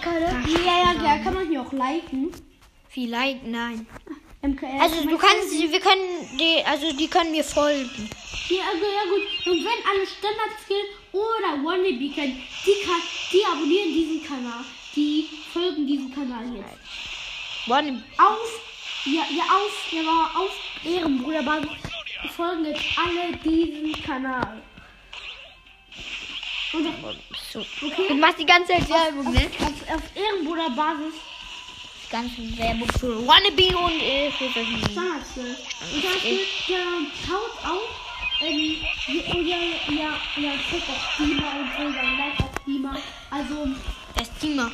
Kalle, 0.00 0.26
ja, 0.64 0.92
ja, 0.92 1.04
ja, 1.04 1.18
kann 1.22 1.34
man 1.34 1.48
hier 1.48 1.62
auch 1.62 1.72
liken. 1.72 2.30
Vielleicht, 2.88 3.44
nein. 3.44 3.86
MKR. 4.42 4.80
Also 4.80 5.06
du 5.06 5.18
kannst, 5.18 5.52
wir 5.52 5.80
können 5.80 6.38
die, 6.38 6.64
also 6.64 6.92
die 6.96 7.08
können 7.08 7.30
mir 7.30 7.44
folgen. 7.44 8.08
Ja, 8.48 8.62
also, 8.72 8.84
ja 8.84 9.04
gut. 9.10 9.46
Und 9.46 9.64
wenn 9.64 9.86
alle 9.86 10.06
Standard-Skill 10.06 10.84
oder 11.12 11.62
Wannabe 11.62 12.14
können, 12.14 12.42
die, 12.64 12.86
kann, 12.86 13.02
die 13.32 13.44
abonnieren 13.44 13.92
diesen 13.92 14.24
Kanal. 14.26 14.64
Die 14.96 15.28
folgen 15.52 15.86
diesem 15.86 16.14
Kanal 16.14 16.44
jetzt. 16.54 17.70
One, 17.70 18.02
Auf, 18.18 18.60
ja, 19.04 19.22
ja, 19.30 19.44
auf, 19.44 19.92
ja, 19.92 20.04
war 20.04 20.42
auf 20.42 20.56
Ehrenbruderbasis 20.84 21.89
folgen 22.28 22.64
jetzt 22.66 22.84
alle 22.98 23.36
diesem 23.38 24.02
Kanal. 24.02 24.62
Und 26.72 26.86
auf, 26.86 27.14
so. 27.50 27.60
okay? 27.60 28.08
Du 28.08 28.14
machst 28.14 28.38
die 28.38 28.46
ganze 28.46 28.72
Zeit 28.72 28.88
Werbung, 28.88 29.32
ne? 29.32 29.50
auf, 29.60 29.94
auf 29.94 30.02
Ehrenbruderbasis 30.14 31.14
Die 32.06 32.10
ganze 32.12 32.58
Werbung 32.58 32.88
für 32.98 33.26
Wannabe 33.26 33.76
und 33.76 34.00
äh, 34.00 34.30
für. 34.30 34.48
Standard-Skill. 34.50 35.56
Und 35.80 36.02
zum 36.02 36.12
Beispiel, 36.12 36.38
der 36.68 36.76
schaut 37.26 37.56
auch, 37.64 38.46
ähm, 38.46 38.76
ja, 39.08 39.56
ja, 39.56 39.56
ja, 39.88 40.42
ja, 40.42 40.52
checkt 40.70 40.88
auf 40.88 41.12
Steamer 41.14 41.52
und 41.58 41.70
so, 41.76 41.96
dann 41.96 42.18
like 42.18 42.40
auf 42.40 42.50
Steamer. 42.62 42.96
Also, 43.30 43.66
Der 44.16 44.24
Steamer. 44.24 44.70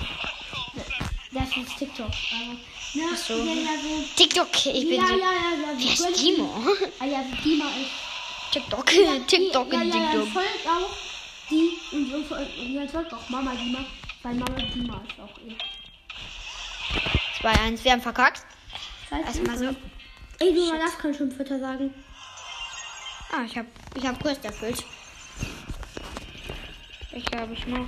Das 1.32 1.48
ist 1.56 1.78
TikTok. 1.78 2.06
Also, 2.06 2.58
ne, 2.96 3.02
Ach 3.12 3.16
so. 3.16 3.34
Ja, 3.34 3.52
ja, 3.52 3.78
so. 3.82 4.04
TikTok, 4.16 4.66
ich 4.66 4.88
bin 4.88 5.00
ja, 5.00 5.06
so. 5.06 5.12
ja, 5.14 5.18
ja, 5.18 5.50
ja. 5.62 5.68
Wer 5.76 6.10
ist 6.10 6.20
Timo? 6.20 6.62
Ah 6.98 7.04
ja, 7.04 7.24
Dima 7.44 7.64
ist. 7.66 8.52
TikTok, 8.52 8.92
Ja, 8.92 9.18
TikTok 9.26 9.72
ja, 9.72 9.80
und 9.80 9.88
ja, 9.88 9.96
ja, 9.96 10.10
TikTok. 10.10 10.28
folgt 10.28 10.66
auch 10.66 10.96
die 11.50 11.70
und 11.92 12.10
so 12.10 12.22
folgt, 12.24 12.90
folgt 12.90 13.12
auch 13.12 13.28
Mama 13.28 13.54
Dima, 13.54 13.84
weil 14.22 14.34
Mama 14.34 14.56
Dima 14.56 15.02
ist 15.08 15.20
auch 15.20 15.38
eh. 15.38 15.56
2-1, 17.42 17.84
wir 17.84 17.92
haben 17.92 18.00
verkackt. 18.00 18.42
Erstmal 19.10 19.58
so. 19.58 19.76
Ey, 20.38 20.52
du 20.54 20.66
man 20.68 20.80
darf 20.80 20.98
kein 20.98 21.14
Schimpfwörter 21.14 21.58
sagen. 21.60 21.94
Ah, 23.32 23.42
ich 23.44 23.56
hab, 23.56 23.66
ich 23.94 24.06
hab 24.06 24.20
Quest 24.20 24.44
erfüllt. 24.44 24.84
Ich 27.12 27.24
glaube, 27.26 27.52
ich 27.54 27.66
noch. 27.66 27.86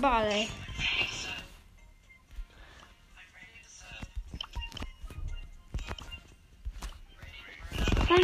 Ball. 0.00 0.28
Nein, 0.28 0.48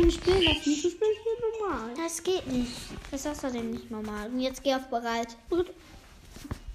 ich 0.07 0.15
spiele 0.15 0.45
das 0.45 0.67
nicht. 0.67 0.85
Ich 0.85 0.93
spiele 0.93 1.11
hier 1.23 1.69
normal. 1.69 1.91
Das 1.97 2.23
geht 2.23 2.47
nicht. 2.47 2.73
Das 3.11 3.21
ist 3.21 3.26
außerdem 3.26 3.71
nicht 3.71 3.91
normal. 3.91 4.29
Und 4.29 4.41
jetzt 4.41 4.62
geh 4.62 4.75
auf 4.75 4.87
bereit. 4.88 5.29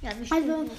Ja, 0.01 0.11
wir 0.17 0.25
spielen 0.25 0.49
Also- 0.51 0.63
nicht. 0.63 0.75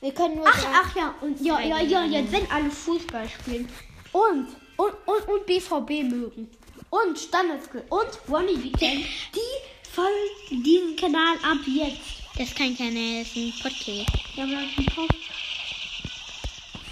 Wir 0.00 0.12
können 0.12 0.36
nur 0.36 0.46
Ach, 0.46 0.58
sagen- 0.60 0.74
ach 0.78 0.94
ja, 0.96 1.14
und 1.22 1.40
ja, 1.40 1.58
ja, 1.60 1.80
ja, 1.80 2.04
jetzt 2.04 2.30
wenn 2.30 2.48
alle 2.50 2.70
Fußball 2.70 3.26
spielen 3.28 3.66
und, 4.12 4.46
und, 4.76 4.92
und, 5.06 5.28
und 5.28 5.46
BVB 5.46 6.02
mögen 6.04 6.50
und 6.90 7.18
Standardskill 7.18 7.82
und 7.88 8.06
Wannabe 8.26 8.70
kennen, 8.78 9.04
die 9.34 9.90
folgen 9.90 10.62
diesem 10.62 10.94
Kanal 10.96 11.36
ab 11.42 11.58
jetzt. 11.66 11.98
Das 12.36 12.48
ist 12.48 12.56
kein 12.56 12.76
Kanal, 12.76 13.20
das 13.20 13.28
ist 13.28 13.36
ein 13.36 13.52
Podcast. 13.62 14.36
Ja, 14.36 14.44
aber 14.44 14.52
das 14.52 14.86
ist 14.86 14.98
ein 14.98 15.08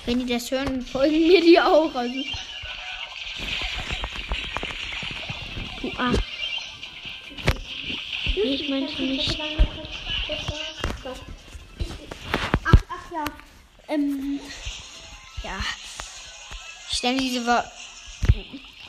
Wenn 0.06 0.18
die 0.20 0.26
das 0.32 0.50
hören, 0.50 0.80
folgen 0.82 1.26
mir 1.28 1.40
die 1.42 1.60
auch. 1.60 1.94
Also. 1.94 2.14
Arsch. 6.04 6.18
Nee, 8.36 8.42
ich 8.42 8.68
meinte 8.68 9.02
nicht. 9.02 9.38
Ach, 12.64 12.82
ach 12.88 13.12
ja. 13.12 13.24
Ähm, 13.88 14.40
Ja. 15.42 15.58
Ich 16.90 17.02
nenne 17.02 17.18
diese, 17.18 17.64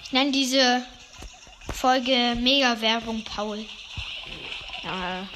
ich 0.03 0.12
nenne 0.12 0.31
diese 0.31 0.86
Folge 1.74 2.36
Mega-Werbung 2.39 3.24
Paul. 3.24 3.65
Ja. 4.84 5.27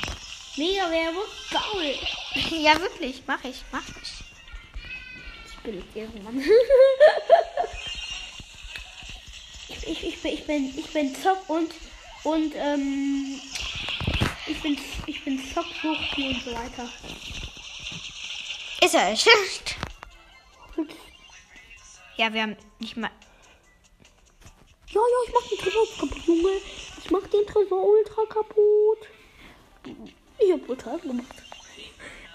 mega 0.56 0.92
Werbung. 0.92 1.24
Faul. 1.50 1.96
ja, 2.62 2.80
wirklich. 2.80 3.24
Mach 3.26 3.44
ich. 3.44 3.58
Mach 3.72 3.84
ich. 4.02 4.12
Ich 5.48 5.58
bin 5.64 5.84
irgendwann. 5.96 6.42
ich, 9.90 10.04
ich, 10.04 10.22
bin, 10.22 10.34
ich 10.34 10.46
bin, 10.46 10.74
ich 10.78 10.94
bin 10.94 11.16
Zock 11.16 11.50
und, 11.50 11.72
und, 12.24 12.54
ähm, 12.56 13.42
ich 14.46 14.62
bin, 14.62 14.78
ich 15.06 15.24
bin 15.24 15.40
Zock, 15.54 15.66
Suchti 15.82 16.28
und 16.28 16.44
so 16.44 16.52
weiter. 16.54 16.90
Ist 18.82 18.96
er 18.96 19.12
echt? 19.12 19.30
Ja, 22.18 22.34
wir 22.34 22.42
haben 22.44 22.56
nicht 22.80 22.98
mal. 22.98 23.12
Ja, 24.90 25.02
ja, 25.02 25.28
ich 25.28 25.34
mach 25.34 25.50
den 25.50 25.58
Tresor 25.58 25.88
kaputt, 26.00 26.26
Junge. 26.26 26.50
Ich 27.04 27.12
mach 27.12 27.28
den 27.28 27.46
Tresor 27.46 27.84
ultra 27.84 28.26
kaputt. 28.26 29.08
Ich 30.38 30.52
hab 30.52 30.66
brutal 30.66 31.00
gemacht. 31.00 31.36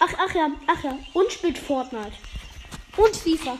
Ach, 0.01 0.15
ach 0.19 0.35
ja, 0.35 0.51
ach 0.67 0.85
ja. 0.85 0.99
Und 1.13 1.33
spielt 1.33 1.59
Fortnite. 1.59 2.13
Und 2.97 3.17
FIFA. 3.17 3.59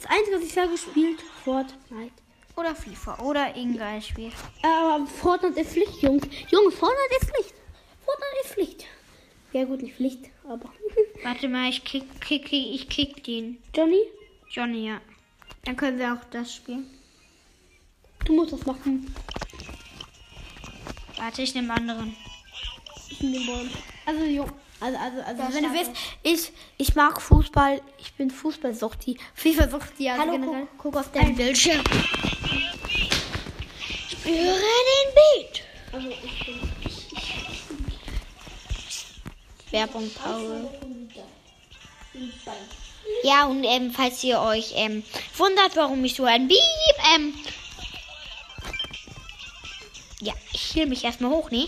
Das 0.00 0.10
Einzige, 0.10 0.36
was 0.36 0.44
ich 0.44 0.52
sage, 0.52 0.76
spielt 0.78 1.22
Fortnite. 1.44 2.14
Oder 2.58 2.74
FIFA. 2.74 3.18
Oder 3.22 3.56
irgendein 3.56 4.02
Spiel. 4.02 4.32
Aber 4.62 5.06
Fortnite 5.06 5.60
ist 5.60 5.70
Pflicht, 5.70 6.02
Jungs. 6.02 6.24
Jungs, 6.50 6.74
Fortnite 6.74 7.14
ist 7.20 7.30
Pflicht. 7.30 7.54
Fortnite 8.04 8.40
ist 8.42 8.52
Pflicht. 8.52 8.84
Ja 9.52 9.64
gut, 9.64 9.80
nicht 9.80 9.94
Pflicht, 9.94 10.24
aber. 10.42 10.72
Warte 11.22 11.48
mal, 11.48 11.68
ich 11.70 11.84
kick, 11.84 12.20
kick, 12.20 12.52
ich 12.52 12.88
kick 12.88 13.22
den. 13.22 13.62
Johnny, 13.72 14.02
Johnny, 14.50 14.88
ja. 14.88 15.00
Dann 15.64 15.76
können 15.76 16.00
wir 16.00 16.12
auch 16.12 16.24
das 16.32 16.52
spielen. 16.52 16.90
du 18.24 18.32
musst 18.34 18.52
das 18.52 18.66
machen. 18.66 19.14
Warte, 21.16 21.42
ich 21.42 21.54
nehme 21.54 21.72
anderen. 21.72 22.16
Ich 23.08 23.20
bin 23.20 23.34
geboren. 23.34 23.70
Also, 24.04 24.24
Jung. 24.24 24.50
Also, 24.80 24.98
also, 24.98 25.22
also, 25.22 25.42
Ja, 25.42 25.54
wenn 25.54 25.64
du 25.64 25.72
willst, 25.72 25.92
ich, 26.22 26.52
ich 26.76 26.94
mag 26.94 27.20
Fußball. 27.20 27.80
Ich 27.98 28.12
bin 28.14 28.30
Fußballsuchti. 28.30 29.18
FIFA-Suchti, 29.34 30.08
also 30.08 30.22
Hallo, 30.22 30.32
generell. 30.32 30.68
guck, 30.76 30.92
guck 30.92 30.96
auf 30.96 31.12
deinen 31.12 31.36
Bildschirm. 31.36 31.82
Spüre 34.28 34.60
den 34.90 35.08
Beat. 35.14 35.62
Werbung, 39.70 40.10
Paul. 40.10 40.68
Ja, 43.22 43.46
und 43.46 43.64
ähm, 43.64 43.90
falls 43.90 44.22
ihr 44.24 44.38
euch 44.40 44.72
ähm, 44.74 45.02
wundert, 45.38 45.76
warum 45.76 46.04
ich 46.04 46.14
so 46.14 46.26
ein 46.26 46.46
Beep, 46.46 46.58
ähm, 47.14 47.32
ja, 50.20 50.34
ich 50.52 50.60
hiel 50.60 50.84
mich 50.84 51.04
erstmal 51.04 51.30
hoch, 51.30 51.50
ne? 51.50 51.66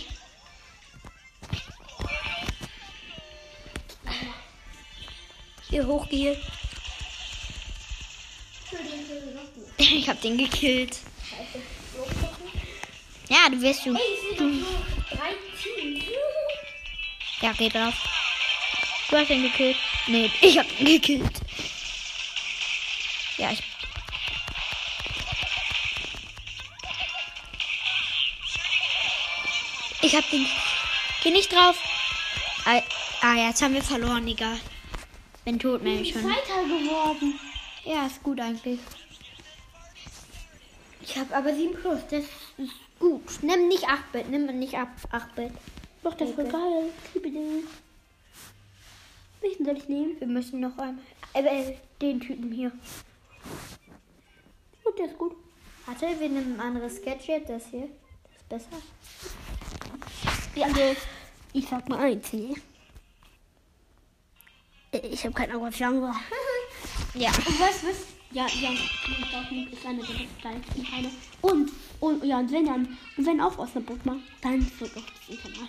Hier 5.71 5.87
hochgehielt. 5.87 6.39
Ich 9.79 10.07
hab 10.11 10.21
den 10.21 10.37
gekillt. 10.37 10.99
Ja, 13.31 13.49
du 13.49 13.61
wirst 13.63 13.85
Teams. 13.85 14.01
Ja, 17.41 17.53
geht 17.53 17.77
auf. 17.77 17.95
Du 19.09 19.17
hast 19.17 19.31
ihn 19.31 19.43
gekillt. 19.45 19.77
Nee, 20.09 20.31
ich 20.41 20.59
hab 20.59 20.67
ihn 20.81 20.87
gekillt. 20.87 21.41
Ja, 23.39 23.53
ich. 23.53 23.63
Ich 30.03 30.17
hab 30.17 30.29
den. 30.31 30.45
Geh 31.23 31.31
nicht 31.31 31.53
drauf. 31.53 31.77
Ah, 32.65 32.83
ah, 33.21 33.35
jetzt 33.35 33.63
haben 33.63 33.75
wir 33.75 33.83
verloren, 33.83 34.27
egal. 34.27 34.59
Bin 35.45 35.57
tot, 35.57 35.83
nämlich 35.83 36.13
schon. 36.13 36.23
Zweiter 36.23 36.65
geworden. 36.65 37.39
Ja, 37.85 38.07
ist 38.07 38.23
gut 38.25 38.41
eigentlich. 38.41 38.81
Ich 41.01 41.17
habe 41.17 41.35
aber 41.35 41.55
7 41.55 41.81
plus. 41.81 42.01
Das 42.11 42.25
ist 42.25 42.90
Gut. 43.01 43.43
Nimm 43.43 43.67
nicht 43.69 43.89
8-Bit, 43.89 44.29
nimm 44.31 44.47
nicht 44.59 44.75
ab 44.77 44.89
8-Bit. 45.11 45.53
doch 46.03 46.15
das 46.15 46.29
ist 46.31 46.39
Okay. 46.39 46.51
geil. 46.51 46.91
Ich 47.07 47.15
liebe 47.15 47.31
den. 47.31 47.67
Welchen 49.41 49.65
soll 49.65 49.77
ich 49.79 49.89
nehmen? 49.89 50.21
Wir 50.21 50.27
müssen 50.29 50.61
noch 50.61 50.77
einmal. 50.79 51.03
Äh, 51.33 51.43
äh, 51.71 51.77
den 52.01 52.21
Typen 52.21 52.53
hier. 52.53 52.71
Und 54.85 54.99
der 54.99 55.07
ist 55.07 55.17
gut. 55.19 55.35
Warte, 55.87 56.07
wir 56.21 56.29
nehmen 56.29 56.55
ein 56.57 56.61
anderes 56.61 57.01
Gadget. 57.03 57.49
Das 57.49 57.67
hier. 57.67 57.89
Das 58.25 58.37
ist 58.37 58.49
besser. 58.49 58.83
Ja. 60.55 60.67
Also, 60.67 60.81
ich 61.55 61.67
sag 61.69 61.89
mal 61.89 62.01
eins, 62.01 62.33
ne? 62.33 62.55
Ich 64.93 65.25
habe 65.25 65.35
keine 65.35 65.53
Ahnung, 65.53 65.65
was 65.67 65.75
ich 65.75 65.81
sagen 65.81 66.01
soll. 66.01 66.13
Ja. 67.15 67.31
Und 67.31 67.59
was, 67.61 67.83
was? 67.85 67.97
Ja, 68.33 68.47
ja, 68.47 68.71
Dortmund 69.33 69.73
ist 69.73 69.85
eine 69.85 70.03
der 70.03 70.15
besten 70.15 70.87
Vereine. 70.87 71.11
Und, 71.41 71.73
und, 71.99 72.25
ja, 72.25 72.39
und 72.39 72.53
wenn 72.53 72.65
dann, 72.65 72.99
und 73.17 73.27
wenn 73.27 73.41
auch 73.41 73.59
Osnabrück 73.59 74.07
macht, 74.07 74.21
dann 74.41 74.61
wird 74.79 74.97
auch 74.97 75.03
das 75.29 75.43
Kanal. 75.43 75.69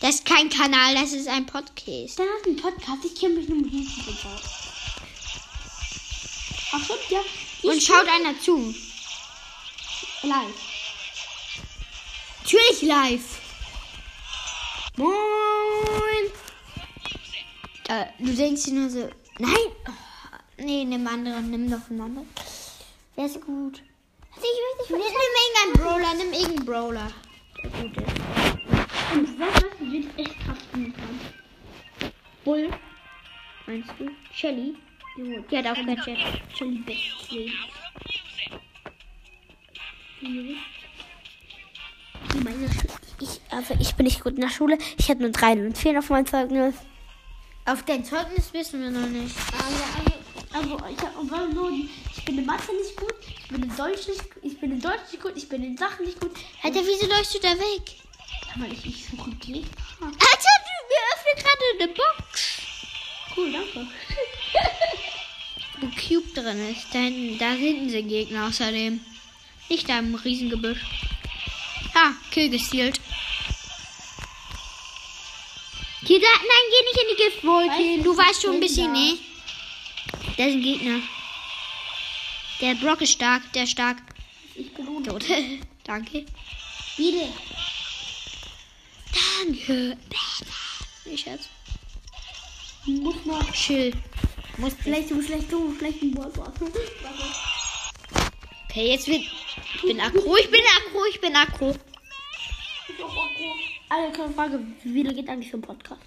Das 0.00 0.14
ist 0.16 0.26
kein 0.26 0.50
Kanal, 0.50 0.94
das 0.94 1.12
ist 1.12 1.26
ein 1.28 1.46
Podcast. 1.46 2.18
Dann 2.18 2.26
hast 2.34 2.44
du 2.44 2.50
einen 2.50 2.60
Podcast, 2.60 3.04
ich 3.04 3.14
kenne 3.18 3.34
mich 3.36 3.48
nur 3.48 3.58
mit 3.58 3.72
und 3.72 3.86
so. 3.86 4.28
Ach 6.72 6.84
stimmt, 6.84 7.10
ja. 7.10 7.20
Und 7.62 7.82
schaut 7.82 8.08
einer 8.08 8.38
zu. 8.38 8.74
live. 10.22 10.54
Natürlich 12.42 12.82
live. 12.82 13.40
Moin. 14.96 15.10
Äh, 17.88 18.06
du 18.18 18.34
denkst 18.34 18.64
dir 18.64 18.74
nur 18.74 18.90
so, 18.90 19.10
nein. 19.38 19.54
Oh, 19.88 20.09
nee, 20.60 20.84
nimm 20.84 21.06
anderen, 21.06 21.50
nimm 21.50 21.70
doch 21.70 21.90
einen 21.90 22.00
anderen. 22.00 22.28
Der 23.16 23.26
ist 23.26 23.40
gut. 23.40 23.82
Also 24.34 24.46
ich 24.46 24.90
weiß 24.90 24.98
Nimm, 24.98 24.98
nimm 24.98 25.34
irgendeinen 25.44 25.72
Brawler, 25.74 26.14
nimm 26.14 26.32
irgendeinen 26.32 26.66
Brawler. 26.66 27.10
Der 27.62 27.70
gut 27.70 27.96
ist. 27.96 28.20
Und 29.12 29.40
was, 29.40 29.54
was 29.54 29.78
du 29.78 29.84
jetzt 29.86 30.18
echt 30.18 30.40
krass 30.40 30.58
spielen 30.68 30.94
kann. 30.94 32.12
Bull. 32.44 32.70
Meinst 33.66 33.90
du? 33.98 34.08
Shelly. 34.32 34.76
Die 35.16 35.56
hat 35.56 35.66
auch 35.66 35.84
Gadget. 35.84 36.18
Shelly 36.56 36.78
bestes 36.78 37.30
Leben. 37.30 37.52
Ich, 43.20 43.40
also 43.50 43.74
ich 43.78 43.94
bin 43.94 44.04
nicht 44.04 44.22
gut 44.22 44.34
in 44.34 44.40
der 44.40 44.48
Schule. 44.50 44.78
Ich 44.98 45.10
habe 45.10 45.20
nur 45.20 45.30
drei 45.30 45.52
und 45.52 45.76
vier 45.76 45.98
auf 45.98 46.10
meinem 46.10 46.26
Zeugnis. 46.26 46.74
Auf 47.66 47.82
dein 47.84 48.04
Zeugnis 48.04 48.52
wissen 48.52 48.80
wir 48.80 48.90
noch 48.90 49.06
nicht. 49.08 49.36
Also, 49.52 50.19
also 50.52 50.76
ich, 50.88 50.98
hab, 50.98 51.16
aber 51.16 51.46
nur, 51.48 51.70
die- 51.70 51.88
ich 52.16 52.24
bin 52.24 52.38
in 52.38 52.46
Mathe 52.46 52.72
nicht 52.74 52.96
gut, 52.96 53.14
ich 53.28 53.48
bin 53.48 53.62
in 53.62 53.76
Deutsch 53.76 54.08
nicht, 54.08 54.22
ich 54.42 54.58
bin 54.58 54.72
in 54.72 54.80
Deutsch 54.80 55.10
nicht 55.12 55.22
gut, 55.22 55.32
ich 55.36 55.48
bin 55.48 55.62
in 55.62 55.76
Sachen 55.76 56.04
nicht 56.06 56.20
gut. 56.20 56.32
Alter, 56.62 56.80
wieso 56.84 57.06
läufst 57.06 57.34
du 57.34 57.38
da 57.40 57.50
weg? 57.50 57.82
Aber 58.54 58.66
ich, 58.66 58.84
ich 58.84 59.06
suche 59.06 59.30
Gegner. 59.36 59.68
Alter, 60.00 60.54
du, 60.66 60.72
wir 60.90 61.02
öffnen 61.14 61.36
gerade 61.36 61.64
eine 61.78 61.88
Box. 61.94 62.58
Cool, 63.36 63.52
danke. 63.52 63.86
Wo 65.80 65.86
Cube 65.86 66.28
drin 66.34 66.70
ist. 66.70 66.92
Hinten, 66.92 67.38
da 67.38 67.52
hinten 67.52 67.88
sind 67.88 68.08
Gegner 68.08 68.46
außerdem. 68.48 69.00
Nicht 69.68 69.88
da 69.88 70.00
im 70.00 70.14
Riesengebüsch. 70.16 70.80
Ah, 71.94 72.10
Kill 72.32 72.50
gestealt. 72.50 73.00
Hier, 76.02 76.20
da, 76.20 76.26
nein, 76.26 76.66
geh 76.70 76.84
nicht 76.84 77.02
in 77.02 77.08
die 77.16 77.22
Giftwolke. 77.22 77.70
Weißt 77.70 78.04
Du 78.06 78.16
weißt 78.16 78.42
schon 78.42 78.54
ein 78.54 78.60
bisschen, 78.60 78.92
ne? 78.92 79.18
Da 80.40 80.46
ist 80.46 80.54
ein 80.54 80.62
Gegner. 80.62 81.00
Der 82.62 82.74
Brock 82.76 83.02
ist 83.02 83.12
stark, 83.12 83.42
der 83.52 83.64
ist 83.64 83.72
stark. 83.72 83.98
Ich 84.54 84.72
bin 84.72 84.88
ohne. 84.88 85.06
Tot. 85.06 85.22
Danke. 85.84 86.24
Bitte. 86.96 87.28
Danke. 89.12 89.98
Ich 91.04 91.20
Schatz. 91.20 91.50
Muss 92.86 93.22
noch. 93.26 93.52
Chill. 93.52 93.92
Muss 94.56 94.72
Vielleicht 94.82 95.10
du, 95.10 95.20
vielleicht 95.20 95.52
du, 95.52 95.72
vielleicht 95.72 96.00
ein 96.00 96.12
Ball. 96.12 96.32
Okay, 98.64 98.92
jetzt 98.92 99.08
wird. 99.08 99.20
Ich 99.74 99.82
bin 99.82 100.00
aggro, 100.00 100.36
ich 100.38 100.50
bin 100.50 100.62
aggro, 100.78 101.04
ich 101.10 101.20
bin 101.20 101.36
aggro. 101.36 101.76
Eine 103.90 104.10
kleine 104.10 104.32
Frage, 104.32 104.66
wie 104.84 105.02
lange 105.02 105.16
geht 105.16 105.28
eigentlich 105.28 105.50
so 105.50 105.58
ein 105.58 105.60
Podcast? 105.60 106.00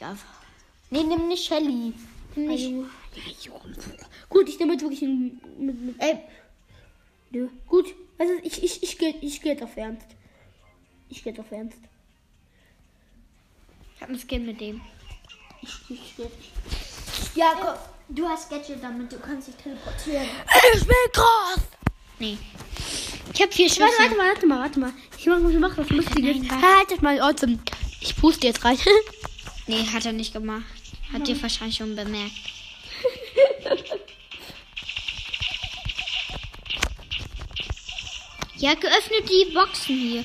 Ja. 0.00 0.16
Nee, 0.90 1.02
nimm 1.02 1.28
nicht 1.28 1.44
Shelly. 1.44 1.92
Nimm 2.34 2.46
nicht. 2.48 2.70
Ja, 3.44 3.52
Gut, 4.28 4.48
ich 4.48 4.58
nehme 4.58 4.72
jetzt 4.72 4.82
wirklich 4.82 5.02
ein, 5.02 5.40
mit, 5.58 5.80
mit, 5.80 6.02
Ey, 6.02 6.18
nö. 7.30 7.48
Gut, 7.66 7.94
also 8.18 8.32
ich, 8.42 8.62
ich, 8.62 8.82
ich 8.82 8.98
gehe 8.98 9.14
ich 9.20 9.40
geh 9.40 9.60
auf 9.62 9.76
Ernst. 9.76 10.06
Ich 11.08 11.22
gehe 11.22 11.38
auf 11.38 11.50
Ernst. 11.50 11.78
ich 13.94 14.02
hab 14.02 14.08
einen 14.08 14.18
Skin 14.18 14.44
mit 14.44 14.60
dem. 14.60 14.80
Ich, 15.62 15.74
ich 15.88 16.14
geh 16.16 16.26
Ja, 17.34 17.52
komm. 17.60 17.74
Du 18.08 18.28
hast 18.28 18.48
Gadget 18.50 18.80
damit, 18.82 19.10
du 19.10 19.18
kannst 19.18 19.48
dich 19.48 19.56
teleportieren. 19.56 20.28
Ich 20.74 20.86
bin 20.86 20.94
krass! 21.12 21.60
Nee. 22.20 22.38
Ich 23.34 23.42
hab 23.42 23.52
vier 23.52 23.68
Warte, 23.68 23.80
warte 23.80 24.02
Schüsse. 24.02 24.16
mal, 24.16 24.28
warte 24.28 24.46
mal, 24.46 24.58
warte 24.60 24.80
mal. 24.80 24.92
Ich 25.18 25.26
mach, 25.26 25.38
ich 25.50 25.58
mach 25.58 25.76
was 25.76 25.90
Lustiges. 25.90 26.48
Warte. 26.48 26.78
Haltet 26.78 27.02
mal 27.02 27.20
Ortem. 27.20 27.58
Ich 28.00 28.16
puste 28.16 28.46
jetzt 28.46 28.64
rein. 28.64 28.78
Nee, 29.66 29.84
hat 29.92 30.06
er 30.06 30.12
nicht 30.12 30.32
gemacht. 30.32 30.64
Hat 31.12 31.26
dir 31.26 31.40
wahrscheinlich 31.42 31.76
schon 31.76 31.96
bemerkt. 31.96 32.32
Ja, 38.58 38.72
geöffnet 38.72 39.28
die 39.28 39.52
Boxen 39.52 39.98
hier. 39.98 40.24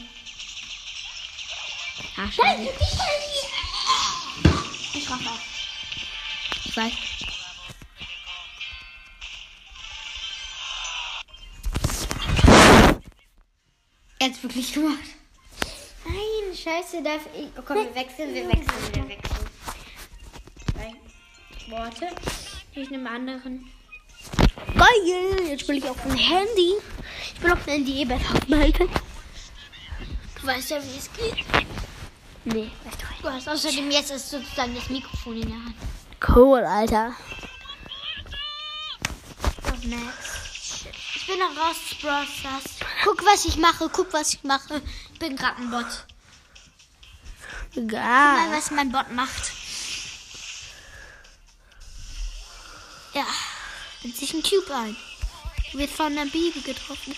Scheiße. 2.15 2.69
Ich 4.93 5.09
raff 5.09 5.27
auf. 5.27 5.39
Ich 6.63 6.77
weiß. 6.77 6.93
Er 14.19 14.27
hat's 14.27 14.41
wirklich 14.43 14.73
gemacht. 14.73 14.97
scheiße, 16.53 17.03
darf 17.03 17.27
ich. 17.35 17.47
Oh 17.57 17.63
komm, 17.65 17.77
wir 17.77 17.95
wechseln, 17.95 18.33
wir 18.33 18.47
wechseln, 18.47 18.93
wir 18.93 19.09
wechseln. 19.09 19.30
Worte. 21.71 22.07
Ich 22.73 22.89
nehme 22.89 23.09
anderen. 23.09 23.71
Geil, 24.75 25.47
jetzt 25.47 25.61
spiele 25.61 25.79
ich 25.79 25.89
auf 25.89 26.01
dem 26.03 26.15
Handy. 26.15 26.75
Ich 27.33 27.39
bin 27.39 27.51
auf 27.51 27.63
dem 27.63 27.73
Handy 27.73 28.01
eh 28.01 28.05
besser 28.05 28.33
auf 28.33 28.49
iPad. 28.49 28.89
Du 30.39 30.47
weißt 30.47 30.69
ja, 30.71 30.83
wie 30.83 30.97
es 30.97 31.11
geht. 31.13 31.45
Nee, 32.45 32.71
weißt 32.83 33.01
du 33.01 33.07
nicht. 33.07 33.23
Du 33.23 33.29
hast 33.29 33.49
außerdem 33.49 33.91
jetzt 33.91 34.11
ist 34.11 34.29
sozusagen 34.29 34.75
das 34.75 34.89
Mikrofon 34.89 35.41
in 35.41 35.47
der 35.49 35.57
Hand. 35.57 35.75
Cool, 36.35 36.59
Alter. 36.59 37.13
Max. 39.87 40.85
Ich 41.15 41.27
bin 41.27 41.39
noch 41.39 41.57
raus, 41.57 41.75
Brawl 42.01 42.25
Stars. 42.25 42.63
Guck, 43.03 43.25
was 43.25 43.45
ich 43.45 43.57
mache, 43.57 43.89
guck, 43.89 44.13
was 44.13 44.33
ich 44.33 44.43
mache. 44.43 44.81
Ich 45.13 45.19
bin 45.19 45.35
gerade 45.35 45.57
ein 45.57 45.71
Bot. 45.71 46.05
Guck 47.73 47.91
mal, 47.91 48.51
was 48.51 48.71
mein 48.71 48.91
Bot 48.91 49.11
macht. 49.11 49.60
Nimmt 54.03 54.17
sich 54.17 54.33
ein 54.33 54.43
Cube 54.43 54.73
ein. 54.73 54.95
Wird 55.73 55.89
von 55.89 56.15
der 56.15 56.25
Bibi 56.25 56.61
getroffen. 56.61 57.15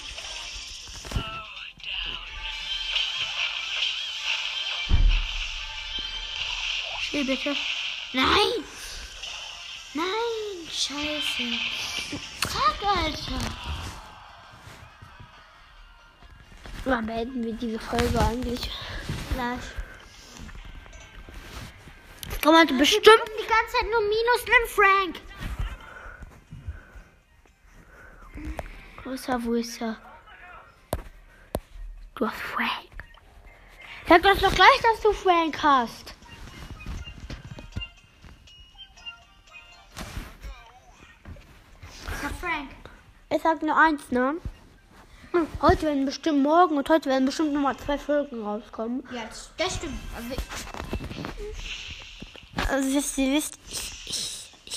Chill 7.10 7.26
bitte. 7.26 7.56
Nein! 8.14 8.64
Nein! 9.94 10.68
Scheiße. 10.72 11.44
Fuck, 12.48 12.86
Alter. 12.86 13.40
Wann 16.86 17.06
beenden 17.06 17.44
wir 17.46 17.54
diese 17.54 17.80
Folge 17.80 18.20
eigentlich? 18.20 18.70
Gleich. 19.34 19.60
Komm 22.44 22.56
halt 22.56 22.78
bestimmt. 22.78 23.06
Die 23.06 23.48
ganze 23.48 23.74
Zeit 23.74 23.90
nur 23.90 24.02
Minus 24.02 24.46
nimm 24.46 24.68
Frank. 24.68 25.33
Wo 29.04 29.12
ist 29.12 29.28
er? 29.28 29.44
Wo 29.44 29.54
ist 29.54 29.82
er? 29.82 29.98
Du 32.16 32.28
hast 32.28 32.38
Frank. 32.38 32.90
Sag 34.08 34.22
das 34.22 34.40
doch 34.40 34.54
gleich, 34.54 34.82
dass 34.82 35.02
du 35.02 35.12
Frank 35.14 35.62
hast. 35.62 36.14
Ja, 42.22 42.30
Frank. 42.40 42.70
Ich 43.30 43.42
sag 43.42 43.62
nur 43.62 43.78
eins, 43.78 44.12
ne? 44.12 44.36
Heute 45.62 45.84
werden 45.84 46.06
bestimmt 46.06 46.44
morgen 46.44 46.78
und 46.78 46.88
heute 46.90 47.10
werden 47.10 47.26
bestimmt 47.26 47.54
nochmal 47.54 47.76
zwei 47.78 47.98
Folgen 47.98 48.44
rauskommen. 48.44 49.04
Ja, 49.12 49.24
das, 49.28 49.52
das 49.58 49.76
stimmt. 49.76 50.00
Also, 50.16 50.36
Also 52.70 52.94
wisst 52.94 53.18
ihr, 53.18 53.34
wisst, 53.34 53.58
ich, 53.68 53.92
ich, 54.06 54.10
ich 54.10 54.33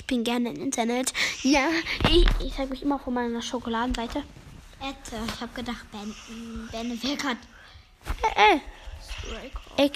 bin 0.07 0.25
gerne 0.25 0.51
im 0.51 0.61
Internet. 0.62 1.12
Ja, 1.42 1.69
ich, 2.11 2.27
ich 2.45 2.55
zeige 2.55 2.71
mich 2.71 2.83
immer 2.83 2.99
von 2.99 3.14
meiner 3.14 3.42
Schokoladenseite. 3.42 4.23
Ette, 4.81 5.16
ich 5.35 5.40
hab 5.40 5.55
gedacht, 5.55 5.87
Ben, 5.90 6.14
Ben 6.71 7.01
gerade 7.01 7.38
Ey, 8.37 8.61
ey, 9.79 9.87
ich, 9.87 9.92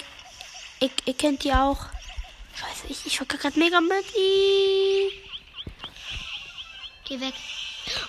ich, 0.79 0.91
ich 1.05 1.17
kennt 1.17 1.43
die 1.43 1.53
auch. 1.53 1.85
Scheiße, 2.55 2.87
ich, 2.89 3.05
ich 3.05 3.19
war 3.19 3.27
gerade 3.27 3.57
mega 3.57 3.79
mit. 3.79 4.05
I- 4.17 5.11
Geh 7.05 7.19
weg. 7.19 7.33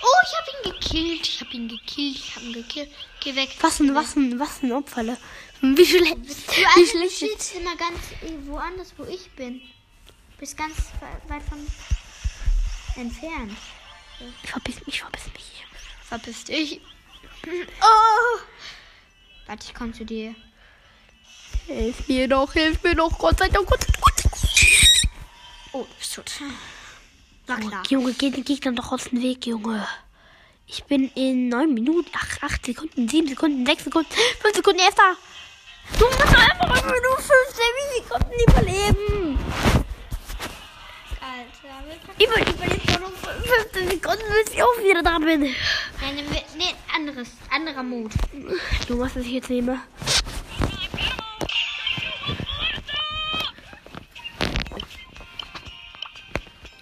Oh, 0.02 0.18
ich 0.24 0.38
hab 0.38 0.48
ihn 0.66 0.72
gekillt. 0.72 1.28
Ich 1.28 1.40
hab 1.40 1.52
ihn 1.54 1.68
gekillt. 1.68 2.16
Ich 2.16 2.36
hab 2.36 2.42
ihn 2.42 2.52
gekillt. 2.52 2.90
Geh 3.20 3.34
weg. 3.36 3.50
Was 3.60 3.80
ein, 3.80 3.94
was 3.94 4.16
ein, 4.16 4.38
was 4.40 4.62
ein 4.62 4.72
Opferle. 4.72 5.16
Wie 5.60 5.86
schlecht, 5.86 6.16
wie 6.16 6.66
also, 6.66 6.80
du 6.80 6.86
schlecht. 6.86 7.16
stehst 7.16 7.54
immer 7.56 7.76
ganz 7.76 7.98
äh, 8.22 8.46
woanders, 8.48 8.92
wo 8.96 9.04
ich 9.04 9.30
bin. 9.30 9.60
Bist 10.42 10.56
ganz 10.56 10.74
we- 10.98 11.32
weit 11.32 11.42
von 11.44 11.64
entfernt. 12.96 13.56
Ich 14.42 14.50
verpiss 14.50 14.74
mich, 14.84 14.88
ich 14.96 15.00
verpiss 15.00 15.26
mich. 15.32 15.64
Verpiss 16.02 16.44
dich. 16.44 16.80
Oh. 17.80 18.38
Warte, 19.46 19.66
ich 19.68 19.72
komm 19.72 19.94
zu 19.94 20.04
dir. 20.04 20.34
Hilf 21.68 22.08
mir 22.08 22.26
doch, 22.26 22.52
hilf 22.54 22.82
mir 22.82 22.96
doch, 22.96 23.16
Gott 23.18 23.38
sei 23.38 23.48
Dank, 23.50 23.68
Gott 23.68 23.84
sei 23.84 23.92
Dank. 23.92 24.34
Oh, 25.74 25.86
ist 26.00 26.12
tot. 26.12 26.32
War 27.46 27.58
klar. 27.58 27.84
Junge, 27.88 28.12
geh 28.12 28.30
den 28.30 28.44
Gegnern 28.44 28.74
doch 28.74 28.90
aus 28.90 29.04
dem 29.04 29.22
Weg, 29.22 29.46
Junge. 29.46 29.86
Ich 30.66 30.82
bin 30.84 31.08
in 31.14 31.50
9 31.50 31.72
Minuten, 31.72 32.10
ach, 32.16 32.42
8 32.42 32.66
Sekunden, 32.66 33.08
7 33.08 33.28
Sekunden, 33.28 33.64
6 33.64 33.84
Sekunden, 33.84 34.10
5 34.40 34.56
Sekunden 34.56 34.80
erster. 34.80 35.16
Du 36.00 36.04
musst 36.04 36.20
einfach 36.36 36.84
nur 36.84 37.16
15 37.16 37.32
Sekunden 37.94 38.32
überleben. 38.48 39.31
Alter, 41.32 42.12
Ich 42.18 42.28
will 42.28 42.54
überleben 42.54 43.00
nur 43.00 43.10
15 43.10 43.88
Sekunden, 43.88 44.22
bis 44.44 44.52
ich 44.52 44.62
auch 44.62 44.78
wieder 44.82 45.02
da 45.02 45.18
bin. 45.18 45.40
Nein, 45.40 45.54
nee, 46.58 46.74
anderes, 46.94 47.30
anderer 47.50 47.82
Mut. 47.82 48.12
Du 48.86 48.96
machst 48.96 49.16
es 49.16 49.26
jetzt 49.26 49.48
nehme. 49.48 49.80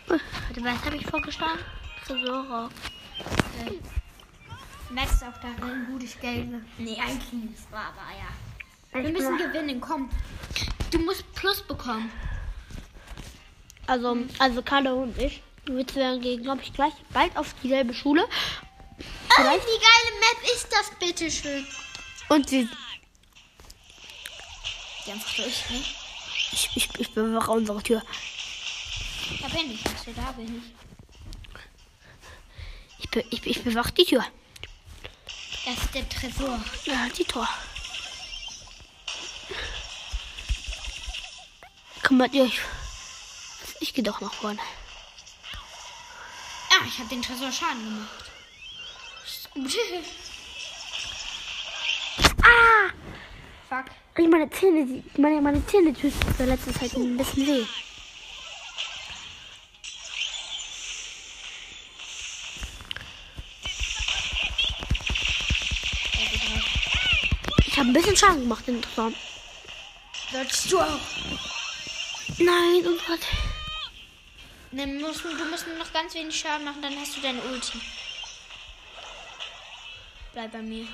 Warte, 0.08 0.64
was 0.64 0.84
habe 0.84 0.96
ich 0.96 1.06
vorgeschlagen? 1.06 1.60
Tresore. 2.04 2.70
Äh, 3.64 4.92
Max 4.92 5.22
auch 5.22 5.40
darin 5.40 5.86
gutes 5.92 6.18
Geld. 6.18 6.48
Nee, 6.76 6.98
eigentlich 7.00 7.32
nicht. 7.32 7.70
War 7.70 7.94
aber 7.94 8.10
ja. 8.18 9.00
Wir 9.00 9.10
müssen 9.10 9.38
gewinnen, 9.38 9.80
komm. 9.80 10.10
Du 10.90 10.98
musst 10.98 11.32
Plus 11.36 11.62
bekommen. 11.62 12.10
Also, 13.90 14.16
also 14.38 14.62
Carlo 14.62 15.02
und 15.02 15.18
ich, 15.18 15.42
wir 15.64 15.94
werden 15.96 16.20
gehen, 16.20 16.44
glaube 16.44 16.62
ich, 16.62 16.72
gleich 16.72 16.92
bald 17.12 17.36
auf 17.36 17.52
dieselbe 17.60 17.92
Schule. 17.92 18.24
Oh, 18.24 19.42
wie 19.42 19.42
geile 19.42 20.20
Map 20.20 20.54
ist 20.54 20.68
das, 20.70 20.92
bitteschön? 21.00 21.66
Und 22.28 22.48
wir, 22.52 22.68
Die 25.04 25.10
einfach 25.10 25.34
durch, 25.34 25.70
ne? 25.70 25.82
ich, 26.52 26.70
ich, 26.76 26.88
ich 27.00 27.10
bewache 27.10 27.50
unsere 27.50 27.82
Tür. 27.82 28.00
Da 29.40 29.48
bin 29.48 29.72
ich, 29.72 29.82
du 29.82 30.12
da 30.14 30.30
bin 30.36 30.58
ich. 30.58 31.60
Ich, 33.00 33.10
be, 33.10 33.24
ich, 33.30 33.44
ich 33.44 33.64
bewache 33.64 33.90
die 33.90 34.04
Tür. 34.04 34.24
Das 35.64 35.74
ist 35.74 35.94
der 35.96 36.08
Tresor. 36.08 36.60
Ja, 36.84 37.08
die 37.18 37.24
Tor. 37.24 37.48
Kümmert 42.04 42.32
ihr 42.34 42.44
euch. 42.44 42.60
Ich 43.80 43.94
gehe 43.94 44.04
doch 44.04 44.20
nach 44.20 44.32
vorne. 44.32 44.60
Ah, 46.70 46.84
ich 46.86 46.98
habe 46.98 47.08
den 47.08 47.22
Tresor 47.22 47.50
Schaden 47.50 47.82
gemacht. 47.82 48.30
Ah! 52.42 52.90
Fuck. 53.68 53.86
Ey, 54.14 54.26
Meine 54.28 54.50
Zähne, 54.50 55.02
meine, 55.16 55.40
meine 55.40 55.64
Zähne 55.66 55.92
tun 55.92 56.12
zur 56.36 56.46
letzten 56.46 56.74
Zeit 56.74 56.94
ein 56.94 57.16
bisschen 57.16 57.46
weh. 57.46 57.66
Ich 67.66 67.78
habe 67.78 67.88
ein 67.88 67.92
bisschen 67.92 68.16
Schaden 68.16 68.40
gemacht 68.40 68.66
in 68.68 68.80
der 68.80 68.90
Form. 68.90 69.14
Solltest 70.32 70.72
du 70.72 70.80
auch. 70.80 71.00
Nein, 72.38 72.86
und 72.86 73.00
was? 73.08 73.20
Ne, 74.72 74.86
musst, 74.86 75.24
du 75.24 75.44
musst 75.46 75.66
nur 75.66 75.76
noch 75.76 75.92
ganz 75.92 76.14
wenig 76.14 76.38
Schaden 76.38 76.64
machen, 76.64 76.80
dann 76.80 76.96
hast 76.98 77.16
du 77.16 77.20
deine 77.20 77.42
Ulti. 77.42 77.80
Bleib 80.32 80.52
bei 80.52 80.62
mir. 80.62 80.86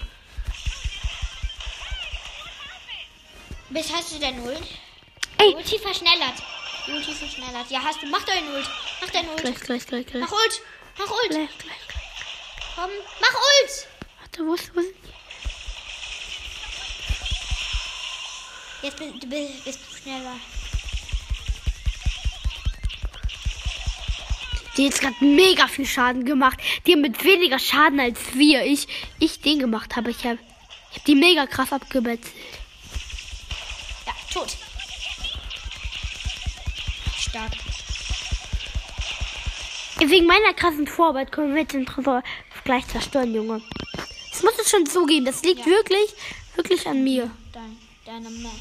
Bis 3.69 3.93
hast 3.93 4.13
du 4.13 4.19
deine 4.19 4.41
Ulti? 4.41 4.79
Ey, 5.39 5.55
Ulti 5.55 5.79
verschnellert. 5.79 6.43
Ulti 6.89 7.15
verschnellert. 7.15 7.71
Ja, 7.71 7.83
hast 7.83 8.01
du. 8.01 8.07
Mach 8.07 8.23
deine 8.25 8.51
Ult. 8.51 8.69
Mach 9.01 9.11
deine 9.11 9.29
Ult. 9.31 9.41
gleich, 9.43 9.61
gleich, 9.61 9.87
gleich, 9.87 10.07
gleich. 10.07 10.23
Mach 10.23 10.33
Ult. 10.33 10.63
Mach 10.99 11.11
Ult. 11.11 11.31
Gleich, 11.31 11.59
gleich, 11.59 11.59
gleich. 11.59 11.97
Komm, 12.77 12.91
mach 13.21 13.35
Ult. 13.35 13.89
Warte, 14.21 14.47
wo 14.47 14.55
ist, 14.55 14.75
wo 14.75 14.81
ist? 14.81 14.95
Jetzt 18.83 18.97
bist 18.99 19.23
du 19.23 19.27
bist, 19.27 19.65
bist 19.65 19.81
du 19.91 19.97
schneller. 19.97 20.37
Die 24.77 24.87
hat 24.87 25.01
gerade 25.01 25.25
mega 25.25 25.67
viel 25.69 25.87
Schaden 25.87 26.25
gemacht. 26.25 26.59
Die 26.87 26.93
haben 26.93 27.01
mit 27.01 27.25
weniger 27.25 27.59
Schaden 27.59 27.99
als 28.01 28.19
wir. 28.35 28.65
Ich, 28.65 28.87
ich 29.19 29.41
den 29.41 29.59
gemacht 29.59 29.97
habe. 29.97 30.11
Ich 30.11 30.25
habe 30.25 30.39
ich 30.91 30.99
hab 30.99 31.05
die 31.05 31.15
mega 31.15 31.47
krass 31.47 31.73
abgemetzelt. 31.73 32.35
Ja, 34.07 34.13
tot. 34.33 34.57
Stark. 37.19 37.53
Wegen 39.99 40.27
meiner 40.27 40.53
krassen 40.53 40.87
Vorarbeit 40.87 41.33
können 41.33 41.55
wir 41.55 41.65
den 41.65 41.87
Tresor 41.87 42.23
gleich 42.65 42.87
zerstören, 42.89 43.35
Junge. 43.35 43.63
Das 44.31 44.43
muss 44.43 44.53
es 44.61 44.71
schon 44.71 44.85
zugeben. 44.85 45.25
Das 45.25 45.43
liegt 45.43 45.61
Ja. 45.61 45.67
wirklich, 45.67 46.11
wirklich 46.55 46.87
an 46.87 47.03
mir. 47.03 47.31
Dein, 47.53 47.79
deine 48.05 48.29
Map. 48.29 48.53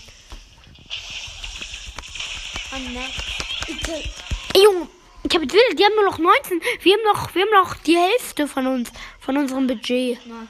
an? 2.71 2.97
Ey, 4.53 4.63
Junge, 4.63 4.87
ich 5.35 5.41
hab 5.41 5.51
Will, 5.51 5.75
die 5.75 5.83
haben 5.83 5.95
nur 5.95 6.05
noch 6.05 6.17
19. 6.17 6.61
Wir 6.81 6.93
haben 6.93 7.03
noch, 7.03 7.35
wir 7.35 7.41
haben 7.41 7.51
noch 7.51 7.75
die 7.83 7.97
Hälfte 7.97 8.47
von 8.47 8.67
uns, 8.67 8.89
von 9.19 9.37
unserem 9.37 9.67
Budget. 9.67 10.25
Nein, 10.25 10.47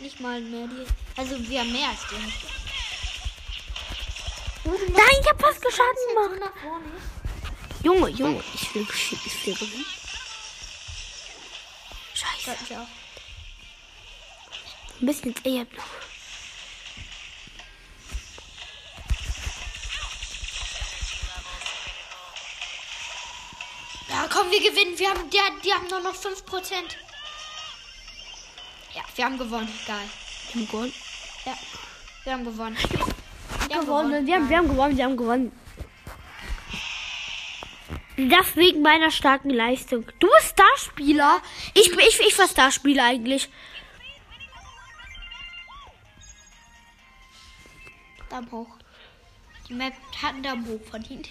nicht 0.00 0.18
mal 0.20 0.40
mehr. 0.40 0.66
Die, 0.66 1.20
also 1.20 1.48
wir 1.48 1.60
haben 1.60 1.72
mehr 1.72 1.88
als 1.88 2.00
die 2.10 2.16
Hälfte. 2.16 2.46
Nein, 4.64 5.16
ich 5.20 5.28
hab 5.28 5.40
fast 5.40 5.62
Schaden 5.62 5.96
So 6.12 6.28
gemacht. 6.34 6.52
Junge, 7.84 8.08
Junge, 8.10 8.42
ich 8.54 8.74
will, 8.74 8.86
ich 8.90 9.46
will 9.46 9.54
gewinnen. 9.54 9.86
Scheiße. 12.14 12.56
Wir 12.68 12.80
auch. 12.80 12.88
Ein 15.00 15.06
bisschen 15.06 15.34
eher 15.44 15.66
noch. 15.76 16.05
Ja, 24.26 24.32
komm, 24.32 24.50
wir 24.50 24.58
gewinnen. 24.60 24.98
Wir 24.98 25.10
haben, 25.10 25.30
die, 25.30 25.38
die 25.64 25.72
haben 25.72 25.86
nur 25.88 26.00
noch 26.00 26.14
5%. 26.14 26.72
Ja, 28.94 29.02
wir 29.14 29.24
haben 29.24 29.38
gewonnen. 29.38 29.68
Geil. 29.86 30.08
Wir 30.52 30.62
haben 30.62 30.66
gewonnen. 30.66 30.92
Ja, 31.44 31.54
wir 32.24 32.32
haben 32.32 32.44
gewonnen. 32.44 32.76
Wir 33.68 33.80
gewonnen. 33.80 34.26
Wir 34.26 34.34
haben, 34.34 34.48
wir 34.48 34.56
haben 34.56 34.68
gewonnen, 34.68 34.96
wir 34.96 35.04
haben 35.04 35.16
gewonnen. 35.16 35.52
Das 38.16 38.56
wegen 38.56 38.82
meiner 38.82 39.10
starken 39.12 39.50
Leistung. 39.50 40.06
Du 40.18 40.26
bist 40.28 40.50
Starspieler. 40.50 41.40
Ich, 41.74 41.90
bin- 41.90 42.00
ich, 42.00 42.18
ich 42.18 42.38
war 42.38 42.48
Starspieler 42.48 43.04
eigentlich. 43.04 43.48
Daumen 48.28 48.50
hoch. 48.50 48.74
Die 49.68 49.74
Map 49.74 49.92
hat 50.20 50.30
einen 50.30 50.42
Daumen 50.42 50.66
hoch 50.66 50.80
verdient. 50.90 51.28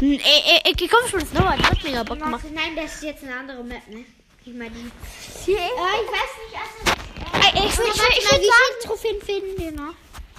Hm, 0.00 0.12
Ey, 0.12 0.20
ey, 0.22 0.60
ey, 0.64 0.88
komm 0.88 1.08
schon, 1.08 1.20
das 1.20 1.32
nochmal. 1.32 1.58
Das 1.58 1.70
hat 1.70 1.82
mega 1.82 2.02
Bock 2.04 2.18
gemacht. 2.18 2.44
Nein, 2.52 2.76
das 2.76 2.94
ist 2.96 3.02
jetzt 3.02 3.24
eine 3.24 3.36
andere 3.36 3.64
Map, 3.64 3.86
ne? 3.88 4.04
Ich 4.44 4.54
meine 4.54 4.70
die. 4.70 4.90
Hier, 5.44 5.58
Äh, 5.58 5.60
ich 5.62 6.08
weiß 6.08 6.32
nicht, 6.44 6.56
also. 7.42 7.58
ey, 7.58 7.66
ich 7.66 7.78
würde 7.78 7.90
Ich 7.90 7.96
ich, 7.96 8.18
ich 8.18 8.24
mal, 8.24 8.32
würd 8.32 8.42
wie 8.42 8.46
sagen, 8.46 8.84
Trophäen 8.84 9.20
finden 9.22 9.58
wir 9.62 9.72
noch? 9.72 9.94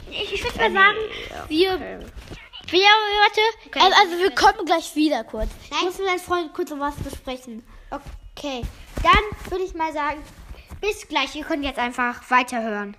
ich, 0.10 0.34
ich 0.34 0.44
würd 0.44 0.56
mal 0.58 0.72
sagen, 0.72 0.98
wir, 1.50 1.80
wir, 2.70 2.82
warte, 2.82 3.42
Okay. 3.68 3.80
also, 3.82 3.96
also 4.02 4.18
wir 4.18 4.32
kommen 4.32 4.66
gleich 4.66 4.96
wieder 4.96 5.24
kurz. 5.26 5.50
Ich 5.66 5.72
Nein. 5.72 5.86
muss 5.86 5.98
mit 5.98 6.08
meinen 6.08 6.20
Freunden 6.20 6.54
kurz 6.54 6.70
noch 6.70 6.80
was 6.80 6.96
besprechen. 6.96 7.64
Okay, 7.92 8.62
dann 9.04 9.52
würde 9.52 9.66
ich 9.66 9.74
mal 9.74 9.92
sagen, 9.92 10.24
bis 10.80 11.08
gleich. 11.08 11.36
Ihr 11.36 11.44
könnt 11.44 11.66
jetzt 11.66 11.80
einfach 11.80 12.22
weiterhören. 12.32 12.96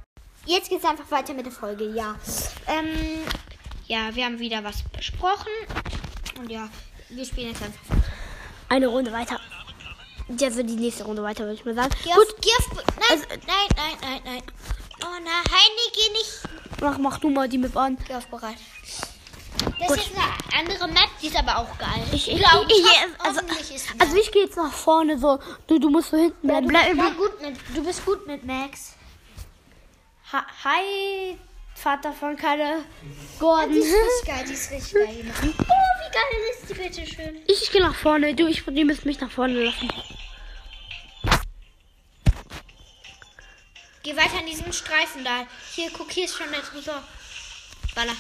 Jetzt 0.47 0.69
geht's 0.69 0.85
einfach 0.85 1.11
weiter 1.11 1.33
mit 1.35 1.47
der 1.47 1.53
Folge, 1.53 1.85
ja. 1.91 2.15
Ähm, 2.67 3.25
ja, 3.87 4.15
wir 4.15 4.25
haben 4.27 4.39
wieder 4.39 4.63
was 4.63 4.83
besprochen. 4.97 5.49
Und 6.41 6.51
ja, 6.51 6.69
wir 7.11 7.25
spielen 7.25 7.49
jetzt 7.49 7.63
einfach. 7.63 7.97
Eine 8.69 8.87
Runde 8.87 9.13
weiter. 9.13 9.39
Also 10.43 10.63
die 10.63 10.77
nächste 10.77 11.05
Runde 11.05 11.23
weiter, 11.23 11.45
würde 11.45 11.55
ich 11.55 11.65
mal 11.65 11.75
sagen. 11.75 11.91
Geh 12.05 12.11
Gut, 12.13 12.29
auf, 12.29 12.35
geh 12.41 12.51
auf, 12.59 12.85
nein, 12.87 13.05
Also- 13.11 13.25
nein, 13.29 13.69
nein, 13.77 13.97
nein, 14.01 14.21
nein. 14.25 14.43
Oh 15.03 15.07
nein, 15.25 15.45
Heini, 15.51 15.93
geh 15.93 16.13
nicht. 16.13 16.81
mach, 16.81 16.99
mach 16.99 17.19
du 17.19 17.31
mal 17.31 17.49
die 17.49 17.59
Map 17.59 17.77
an. 17.77 17.99
Geh 18.07 18.15
auf 18.15 18.27
bereit. 18.29 18.57
Das 19.79 19.89
Gut. 19.89 19.97
ist 19.99 20.11
eine 20.15 20.61
andere 20.61 20.87
Map, 20.89 21.09
die 21.21 21.27
ist 21.27 21.37
aber 21.37 21.59
auch 21.59 21.79
geil. 21.79 22.03
Ich, 22.13 22.31
ich, 22.31 22.39
glaub, 22.39 22.65
ich, 22.69 22.79
ich, 22.79 22.85
hoff- 22.85 23.09
also, 23.19 23.41
ist 23.41 23.95
die 23.95 24.01
also 24.01 24.17
ich 24.17 24.31
gehe 24.31 24.45
jetzt 24.45 24.57
nach 24.57 24.73
vorne 24.73 25.19
so. 25.19 25.39
Du, 25.67 25.79
du 25.79 25.91
musst 25.91 26.11
so 26.11 26.17
hinten 26.17 26.49
Ja, 26.49 26.61
bleiben. 26.61 26.97
du, 26.97 27.03
Bleib, 27.03 27.17
gut 27.17 27.41
mit, 27.43 27.57
du 27.75 27.83
bist 27.85 28.05
gut 28.07 28.27
mit 28.27 28.45
Max. 28.45 28.93
Ha- 30.33 30.47
Hi, 30.65 31.37
Vater 31.75 32.13
von 32.13 32.37
Kalle. 32.37 32.85
Die 33.03 33.39
Gordon. 33.41 33.73
ist 33.73 33.87
richtig 33.87 34.27
geil, 34.27 34.45
die 34.49 34.53
ist 34.53 34.71
richtig 34.71 34.95
geil 34.95 35.33
geil 36.13 36.23
ist 36.51 36.69
die 36.69 36.75
bitte 36.75 37.07
schön. 37.07 37.41
Ich, 37.47 37.63
ich 37.63 37.71
gehe 37.71 37.81
nach 37.81 37.95
vorne. 37.95 38.35
Du, 38.35 38.47
ich, 38.47 38.63
die 38.65 38.85
müssen 38.85 39.07
mich 39.07 39.21
nach 39.21 39.31
vorne 39.31 39.65
lassen. 39.65 39.91
Geh 44.03 44.17
weiter 44.17 44.39
an 44.39 44.47
diesen 44.47 44.73
Streifen 44.73 45.23
da. 45.25 45.47
Hier, 45.75 45.91
guck, 45.93 46.11
hier 46.11 46.25
ist 46.25 46.37
schon 46.37 46.51
der 46.51 46.63
Tresor. 46.63 47.05
Baller. 47.95 48.17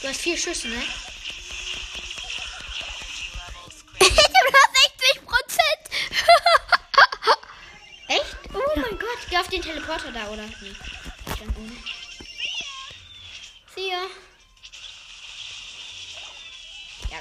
Du 0.00 0.08
hast 0.08 0.20
vier 0.20 0.36
Schüsse, 0.36 0.66
ne? 0.68 0.82
ich 4.00 4.08
habe 4.08 4.52
noch 4.52 4.68
60 5.14 5.24
Prozent. 5.24 6.08
Echt? 8.08 8.36
Oh 8.54 8.62
mein 8.76 8.98
Gott. 8.98 9.18
Geh 9.30 9.36
auf 9.36 9.48
den 9.48 9.62
Teleporter 9.62 10.10
da, 10.12 10.26
oder? 10.28 10.44
Nee. 10.60 10.74
Dann 11.38 11.54
ohne. 11.56 11.76
Vier. 13.74 13.92
Ja, 13.92 14.06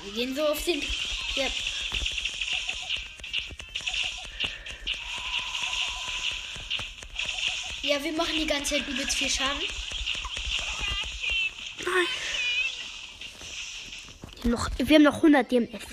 wir 0.03 0.13
gehen 0.13 0.35
so 0.35 0.45
auf 0.45 0.63
den. 0.63 0.81
Hier. 0.81 1.49
Ja, 7.81 8.03
wir 8.03 8.13
machen 8.13 8.35
die 8.35 8.47
ganze 8.47 8.75
Zeit 8.75 8.87
übelst 8.87 9.17
viel 9.17 9.29
Schaden. 9.29 9.61
Nein. 11.79 12.07
Wir 14.35 14.43
haben 14.43 14.51
noch, 14.51 14.69
wir 14.77 14.95
haben 14.95 15.03
noch 15.03 15.15
100 15.15 15.51
DMS. 15.51 15.83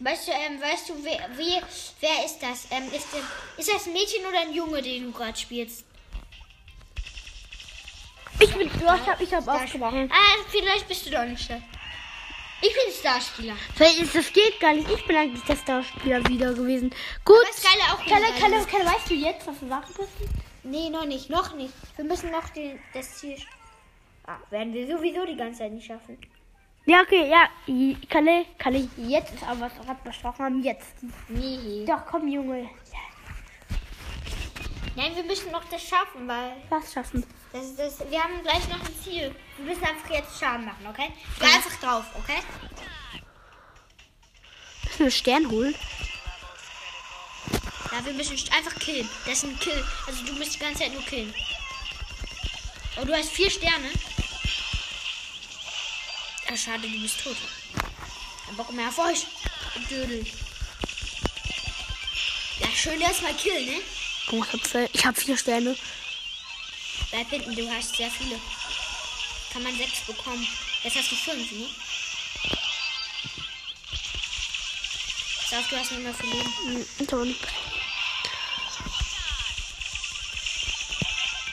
Weißt 0.00 0.28
du, 0.28 0.32
ähm, 0.32 0.60
weißt 0.60 0.88
du, 0.88 1.04
wer, 1.04 1.30
wer, 1.36 1.62
wer 2.00 2.24
ist 2.24 2.38
das? 2.40 2.66
Ähm, 2.70 2.92
ist, 2.92 3.06
denn, 3.12 3.22
ist 3.56 3.72
das 3.72 3.86
ein 3.86 3.92
Mädchen 3.92 4.26
oder 4.26 4.40
ein 4.40 4.52
Junge, 4.52 4.82
den 4.82 5.04
du 5.04 5.12
gerade 5.12 5.38
spielst? 5.38 5.84
Durch, 8.80 9.00
ich 9.00 9.08
habe 9.08 9.22
ich 9.24 9.34
hab 9.34 9.48
aufgewacht. 9.48 9.94
Ah, 10.10 10.36
vielleicht 10.48 10.88
bist 10.88 11.06
du 11.06 11.10
doch 11.10 11.24
nicht 11.24 11.48
der. 11.48 11.60
Ich 12.62 12.72
bin 12.72 12.92
Starspieler. 12.98 13.54
Weil 13.76 13.88
es- 14.02 14.12
das 14.12 14.32
geht 14.32 14.58
gar 14.60 14.72
nicht. 14.72 14.88
Ich 14.90 15.04
bin 15.06 15.16
eigentlich 15.16 15.42
der 15.44 15.56
Starspieler 15.56 16.26
wieder 16.28 16.54
gewesen. 16.54 16.90
Gut. 17.24 17.36
Aber 17.42 17.50
ist 17.50 17.62
geil 17.62 17.82
auch 17.92 18.06
Kalle. 18.06 18.26
Kalle, 18.40 18.66
Kalle, 18.66 18.86
weißt 18.86 19.10
du 19.10 19.14
jetzt, 19.14 19.46
was 19.46 19.58
du 19.60 19.68
sagen 19.68 19.86
bist? 19.96 20.08
Nee, 20.62 20.88
noch 20.88 21.04
nicht, 21.04 21.28
noch 21.28 21.54
nicht. 21.54 21.74
Wir 21.96 22.04
müssen 22.06 22.30
noch 22.30 22.48
den, 22.50 22.78
das 22.94 23.18
Ziel. 23.18 23.36
Ah, 24.26 24.38
werden 24.50 24.72
wir 24.72 24.86
sowieso 24.86 25.26
die 25.26 25.36
ganze 25.36 25.58
Zeit 25.58 25.72
nicht 25.72 25.86
schaffen. 25.86 26.16
Ja, 26.86 27.02
okay, 27.02 27.28
ja. 27.30 27.48
Kalle, 28.08 28.46
Kalle, 28.58 28.88
jetzt 28.96 29.34
ist 29.34 29.42
aber 29.42 29.60
was 29.62 29.72
wir 29.86 29.94
besprochen 30.02 30.44
haben. 30.44 30.62
Jetzt. 30.62 30.94
Nee. 31.28 31.84
Doch, 31.86 32.06
komm, 32.06 32.28
Junge. 32.28 32.68
Nein, 34.96 35.14
wir 35.16 35.24
müssen 35.24 35.50
noch 35.50 35.64
das 35.64 35.82
schaffen, 35.82 36.26
weil 36.28 36.52
Was 36.70 36.92
schaffen? 36.92 37.24
Das, 37.54 37.66
ist 37.66 37.78
das, 37.78 38.10
wir 38.10 38.22
haben 38.22 38.42
gleich 38.42 38.66
noch 38.68 38.80
ein 38.80 38.94
Ziel. 39.02 39.34
Wir 39.58 39.64
müssen 39.64 39.84
einfach 39.84 40.10
jetzt 40.10 40.38
Schaden 40.38 40.66
machen, 40.66 40.84
okay? 40.88 41.12
Geh 41.38 41.46
einfach 41.46 41.76
drauf, 41.80 42.04
okay? 42.14 42.40
Müssen 44.84 44.98
wir 44.98 45.04
einen 45.06 45.10
Stern 45.12 45.50
holen? 45.50 45.74
Ja, 47.92 48.04
wir 48.04 48.12
müssen 48.12 48.36
einfach 48.52 48.74
killen. 48.80 49.08
Das 49.24 49.34
ist 49.34 49.44
ein 49.44 49.58
Kill. 49.60 49.84
Also 50.08 50.24
du 50.24 50.32
musst 50.32 50.54
die 50.54 50.58
ganze 50.58 50.80
Zeit 50.80 50.92
nur 50.92 51.02
killen. 51.02 51.32
Oh, 53.00 53.04
du 53.04 53.16
hast 53.16 53.30
vier 53.30 53.50
Sterne. 53.50 53.88
Ja, 56.48 56.56
schade, 56.56 56.88
du 56.88 57.00
bist 57.00 57.22
tot. 57.22 57.36
Kein 58.46 58.56
Bock 58.56 58.72
mehr 58.72 58.88
auf 58.88 58.98
euch. 58.98 59.26
Dödel. 59.88 60.26
Ja, 62.58 62.66
schön 62.74 63.00
erstmal 63.00 63.34
killen, 63.34 63.64
ne? 63.66 63.80
Oh, 64.32 64.44
ich 64.44 64.74
hab, 64.74 64.90
ich 64.92 65.06
hab 65.06 65.16
vier 65.16 65.36
Sterne. 65.36 65.76
Bleib 67.14 67.30
hinten, 67.30 67.54
du 67.54 67.70
hast 67.70 67.94
sehr 67.94 68.10
viele. 68.10 68.40
Kann 69.52 69.62
man 69.62 69.76
sechs 69.76 70.00
bekommen. 70.00 70.44
Jetzt 70.82 70.96
hast 70.96 71.12
du 71.12 71.14
fünf, 71.14 71.48
ne? 71.52 71.68
Auf, 75.56 75.68
du 75.70 75.76
hast 75.76 75.92
nicht 75.92 76.02
mehr 76.02 76.12
viel 76.12 76.30
Leben. 76.30 76.52
Hm. 76.66 77.36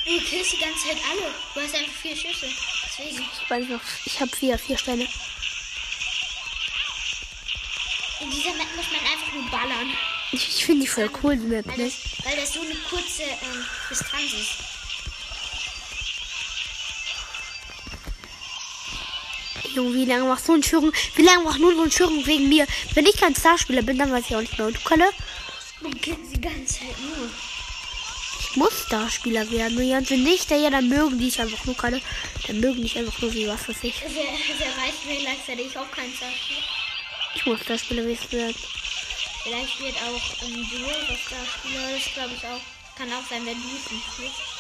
Du 0.04 0.20
killst 0.22 0.54
die 0.54 0.58
ganze 0.58 0.88
Zeit 0.88 0.98
alle. 1.12 1.32
Du 1.54 1.62
hast 1.62 1.76
einfach 1.76 1.94
vier 2.02 2.16
Schüsse. 2.16 2.48
Deswegen. 2.88 3.24
Ich 3.44 3.48
weiß 3.48 3.68
noch. 3.68 3.82
Ich 4.06 4.20
hab 4.20 4.34
vier, 4.34 4.58
vier 4.58 4.80
Sterne. 4.80 5.08
In 8.20 8.32
dieser 8.32 8.54
Map 8.56 8.76
muss 8.76 8.88
man 8.92 9.02
einfach 9.02 9.32
nur 9.32 9.52
ballern. 9.52 9.94
Ich, 10.32 10.48
ich 10.48 10.66
finde 10.66 10.86
die 10.86 10.88
voll 10.88 11.12
cool, 11.22 11.38
die 11.38 11.46
Map, 11.46 11.68
Weil 11.68 11.78
ne? 11.78 11.86
das, 11.86 12.26
weil 12.26 12.36
das 12.36 12.52
so 12.52 12.62
eine 12.62 12.74
kurze 12.90 13.22
ähm, 13.22 13.66
Distanz 13.92 14.34
ist. 14.34 14.71
Junge, 19.74 19.94
wie 19.94 20.06
lange 20.06 20.26
machst 20.26 20.48
du 20.48 20.54
einen 20.54 20.64
Schürung? 20.64 20.92
Wie 21.16 21.22
lange 21.22 21.44
macht 21.44 21.60
nur 21.60 21.76
so 21.76 21.84
ein 21.84 21.92
Schürung 21.92 22.26
wegen 22.26 22.50
mir? 22.50 22.66
Wenn 22.94 23.06
ich 23.06 23.18
kein 23.18 23.36
Starspieler 23.36 23.82
bin, 23.82 23.98
dann 23.98 24.12
weiß 24.12 24.26
ich 24.28 24.36
auch 24.36 24.42
nicht 24.42 24.58
mehr. 24.58 24.68
Und 24.68 24.76
du, 24.76 24.82
Kalle? 24.82 25.10
Du 25.82 25.90
killst 25.90 26.36
die 26.36 26.42
ganze 26.42 26.80
Zeit 26.80 27.00
nur. 27.00 27.30
Ich 28.40 28.56
muss 28.58 28.84
Starspieler 28.86 29.50
werden. 29.50 29.78
Und 29.78 29.86
ja, 29.86 30.00
wenn 30.10 30.24
nicht, 30.24 30.52
ja, 30.52 30.70
dann 30.70 30.90
mögen 30.90 31.18
die 31.20 31.30
ich 31.30 31.40
einfach 31.40 31.64
nur, 31.66 31.76
Kalle. 31.76 32.02
Dann 32.48 32.60
mögen 32.60 32.82
die 32.82 32.88
ich 32.88 32.98
einfach 32.98 33.20
nur 33.22 33.34
wie 33.34 33.48
was 33.48 33.68
weiß 33.68 33.78
ich. 33.84 33.96
Wer, 34.02 34.12
wer 34.14 34.68
weiß, 34.68 34.94
vielleicht 35.06 35.48
werde 35.48 35.62
ich 35.62 35.78
auch 35.78 35.92
kein 35.92 36.12
Starspieler. 36.14 36.60
Ich 37.36 37.46
muss 37.46 37.62
Starspieler 37.62 38.04
werden. 38.04 38.56
Vielleicht 39.44 39.80
wird 39.80 39.96
auch 39.96 40.48
im 40.48 40.54
Duo 40.54 40.92
Starspieler. 41.26 41.92
Das 41.94 42.14
glaube 42.14 42.32
ich 42.36 42.44
auch. 42.46 42.62
Kann 42.98 43.08
auch 43.14 43.28
sein, 43.30 43.46
wenn 43.46 43.56
du 43.56 43.70
es 43.70 43.92
nicht 43.92 44.06
spielst. 44.14 44.51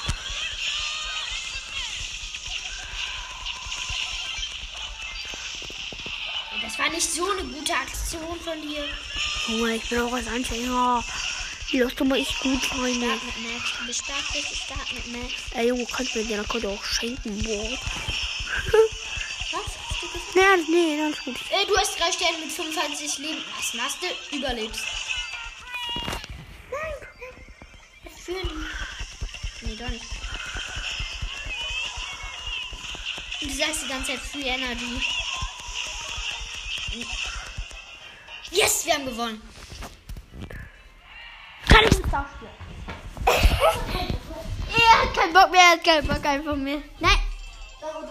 Das 6.71 6.79
war 6.79 6.89
nicht 6.89 7.11
so 7.11 7.29
eine 7.29 7.43
gute 7.43 7.73
Aktion 7.73 8.39
von 8.39 8.61
dir. 8.61 8.85
Junge, 9.47 9.75
ich 9.75 9.89
bin 9.89 9.99
auch 9.99 10.13
als 10.13 10.25
Anfänger. 10.27 11.03
Lass 11.73 11.95
doch 11.95 12.05
mal 12.05 12.17
ich 12.17 12.39
gut, 12.39 12.63
Freunde. 12.63 13.07
Stark 13.07 13.23
mit 13.25 13.51
Max. 13.51 13.71
Du 13.77 13.85
bist 13.87 14.05
stark, 14.05 14.33
richtig 14.33 14.61
stark 14.61 14.93
mit 14.93 15.07
Max. 15.07 15.33
Ey, 15.53 15.67
Junge, 15.67 15.85
kannst 15.85 16.15
du 16.15 16.19
mir 16.19 16.25
den 16.27 16.39
Account 16.39 16.65
auch 16.67 16.83
schenken, 16.85 17.43
boah. 17.43 17.77
Was? 19.51 19.67
Hast 19.89 20.01
du 20.01 20.07
gesagt? 20.07 20.69
Nee, 20.69 20.95
nee, 20.95 21.01
alles 21.03 21.19
gut. 21.25 21.35
Äh, 21.49 21.65
du 21.67 21.77
hast 21.77 21.99
drei 21.99 22.09
Sterne 22.09 22.37
mit 22.37 22.53
25 22.53 23.17
Leben. 23.17 23.43
Was 23.57 23.73
machst 23.73 23.97
du? 24.01 24.37
Überlebst. 24.37 24.83
Was 28.05 28.23
für 28.23 28.31
ein... 28.31 28.65
Nee, 29.59 29.75
doch 29.75 29.89
nicht. 29.89 30.05
Und 33.41 33.51
du 33.51 33.55
sagst 33.57 33.83
die 33.83 33.87
ganze 33.89 34.11
Zeit 34.13 34.19
Free 34.21 34.47
Energy. 34.47 35.01
Yes, 38.51 38.85
wir 38.85 38.93
haben 38.93 39.05
gewonnen. 39.05 39.41
Kann 41.69 41.83
ich 41.85 41.97
jetzt 41.97 42.13
auch 42.13 42.25
spielen? 42.35 42.51
Er 44.73 45.01
hat 45.01 45.13
keinen 45.13 45.33
Bock 45.33 45.51
mehr, 45.51 45.61
er 45.61 45.71
hat 45.71 45.83
keinen 45.83 46.07
Bock 46.07 46.25
einfach 46.25 46.55
mehr. 46.55 46.81
Nein. 46.99 47.17
also, 47.81 48.03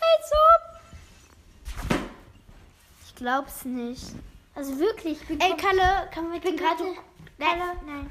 also. 0.00 0.36
Ich 3.06 3.14
glaub's 3.14 3.64
nicht. 3.64 4.02
Also 4.54 4.78
wirklich. 4.78 5.20
Ich 5.20 5.28
bin 5.28 5.40
Ey, 5.40 5.56
Kalle, 5.56 6.08
kann 6.12 6.30
wir 6.30 6.36
ich 6.36 6.42
bin 6.42 6.56
gerade. 6.56 6.84
Kalle, 6.84 6.96
Nein, 7.38 7.58
nein. 7.86 8.10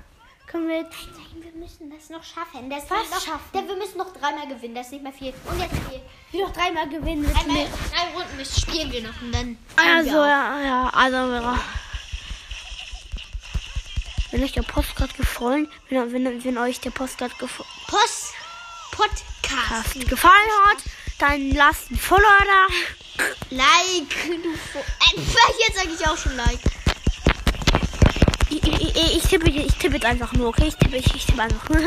Können 0.52 0.68
wir 0.68 0.80
jetzt... 0.80 0.98
Nein, 1.16 1.44
wir 1.44 1.52
müssen 1.54 1.90
das 1.90 2.10
noch 2.10 2.24
schaffen. 2.24 2.70
Das 2.70 2.90
Was 2.90 3.10
noch, 3.10 3.22
schaffen? 3.22 3.50
Der, 3.54 3.68
wir 3.68 3.76
müssen 3.76 3.98
noch 3.98 4.12
dreimal 4.14 4.48
gewinnen. 4.48 4.76
Das 4.76 4.88
ist 4.88 4.92
nicht 4.94 5.04
mehr 5.04 5.14
viel. 5.14 5.34
Und 5.50 5.60
jetzt 5.60 5.76
hier. 5.90 6.02
Wir 6.32 6.46
noch 6.46 6.54
dreimal 6.54 6.90
gewinnen 6.90 7.22
mir. 7.22 7.34
drei 7.34 8.14
Runden 8.14 8.38
müssen 8.38 8.62
spielen 8.62 8.92
wir 8.92 9.02
noch 9.02 9.22
und 9.22 9.32
dann. 9.32 9.58
Also, 9.78 10.20
auf. 10.20 10.28
ja, 10.28 10.62
ja, 10.62 10.90
also. 10.94 11.58
Wenn 14.32 14.44
euch 14.44 14.52
der 14.54 14.62
Postcard 14.62 15.16
gefallen, 15.16 15.68
wenn, 15.90 16.14
wenn, 16.14 16.44
wenn 16.44 16.58
euch 16.58 16.80
der 16.80 16.92
Postcard 16.92 17.38
gefallen 17.38 17.70
Post. 17.88 18.34
Podcast. 18.92 20.10
gefallen 20.10 20.34
hat, 20.66 20.84
dann 21.20 21.52
lasst 21.52 21.92
ein 21.92 21.98
Follow 21.98 22.22
da. 22.46 23.26
Like. 23.50 23.66
Jetzt 25.60 25.76
sage 25.76 25.90
ich 25.98 26.08
auch 26.08 26.18
schon 26.18 26.36
Like. 26.36 26.60
Ich, 28.52 28.62
ich, 28.62 28.82
ich, 28.82 29.16
ich, 29.16 29.24
tippe, 29.24 29.50
ich 29.50 29.74
tippe 29.76 29.96
jetzt 29.96 30.06
einfach 30.06 30.34
nur, 30.34 30.50
okay? 30.50 30.68
Ich 30.68 30.76
tippe, 30.76 30.98
ich, 30.98 31.16
ich 31.16 31.26
tippe 31.26 31.42
einfach. 31.42 31.70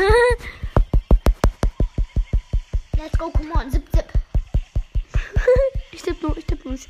Let's 2.97 3.15
go, 3.19 3.29
come 3.29 3.53
on. 3.53 3.69
Zip, 3.69 3.87
zip. 3.93 4.05
ich 5.91 6.01
tippe 6.01 6.25
nur, 6.25 6.35
ich 6.35 6.45
tippe 6.45 6.67
nur. 6.67 6.73
ich. 6.73 6.89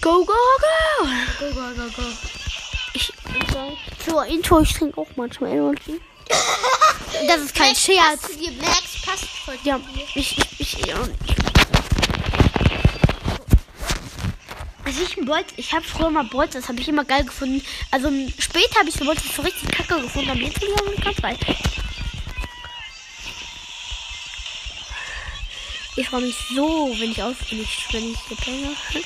Go, 0.00 0.24
go, 0.24 0.32
go! 0.32 1.04
Go, 1.38 1.52
go, 1.52 1.74
go, 1.74 1.90
go. 1.94 2.02
Ich, 2.94 3.12
zur 4.06 4.24
Intro, 4.24 4.60
ich 4.60 4.72
trinke 4.72 4.98
auch 4.98 5.08
manchmal 5.16 5.50
Energy. 5.50 6.00
Das 7.26 7.40
ist 7.40 7.54
kein 7.54 7.70
Max, 7.70 7.82
Scherz. 7.84 8.20
Passt. 8.20 8.38
Max 8.60 9.02
passt 9.04 9.24
voll 9.44 9.58
Ja, 9.64 9.80
ich, 10.14 10.38
ich, 10.38 10.78
ich, 10.78 10.94
und 10.94 11.10
ich. 11.26 11.37
Also 14.88 15.02
ich 15.02 15.16
Bolt, 15.16 15.44
ich 15.58 15.74
habe 15.74 15.84
früher 15.84 16.08
mal 16.08 16.24
Bolt, 16.24 16.54
das 16.54 16.66
habe 16.66 16.80
ich 16.80 16.88
immer 16.88 17.04
geil 17.04 17.22
gefunden. 17.22 17.62
Also 17.90 18.08
später 18.38 18.78
habe 18.78 18.88
ich 18.88 18.94
so 18.94 19.04
Bolt 19.04 19.20
so 19.20 19.42
richtig 19.42 19.70
kacke 19.70 20.00
gefunden, 20.00 20.30
aber 20.30 20.40
jetzt 20.40 20.58
bin 20.58 20.70
ich 20.96 21.04
ganz 21.04 21.20
geil. 21.20 21.36
Ich 25.96 26.08
freue 26.08 26.22
mich 26.22 26.36
so, 26.54 26.90
wenn 26.98 27.10
ich 27.10 27.22
aus, 27.22 27.36
wenn 27.50 27.60
ich, 27.60 27.86
wenn 27.92 28.12
ich. 28.12 29.04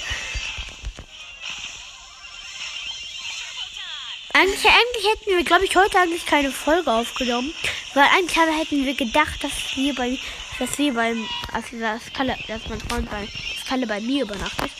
Eigentlich, 4.34 4.64
eigentlich 4.64 5.06
hätten 5.10 5.36
wir, 5.36 5.42
glaube 5.42 5.64
ich, 5.64 5.74
heute 5.74 5.98
eigentlich 5.98 6.26
keine 6.26 6.52
Folge 6.52 6.92
aufgenommen. 6.92 7.52
Weil 7.94 8.06
eigentlich 8.16 8.36
hätten 8.36 8.86
wir 8.86 8.94
gedacht, 8.94 9.42
dass 9.42 9.50
wir 9.74 9.96
bei, 9.96 10.16
dass 10.60 10.78
wir 10.78 10.94
beim, 10.94 11.28
als 11.52 11.66
das 11.72 12.12
Kalle, 12.12 12.38
dass 12.46 12.68
mein 12.68 12.80
Freund 12.82 13.10
bei, 13.10 13.26
das 13.56 13.66
Kalle 13.66 13.88
bei 13.88 14.00
mir 14.00 14.22
übernachtet. 14.22 14.70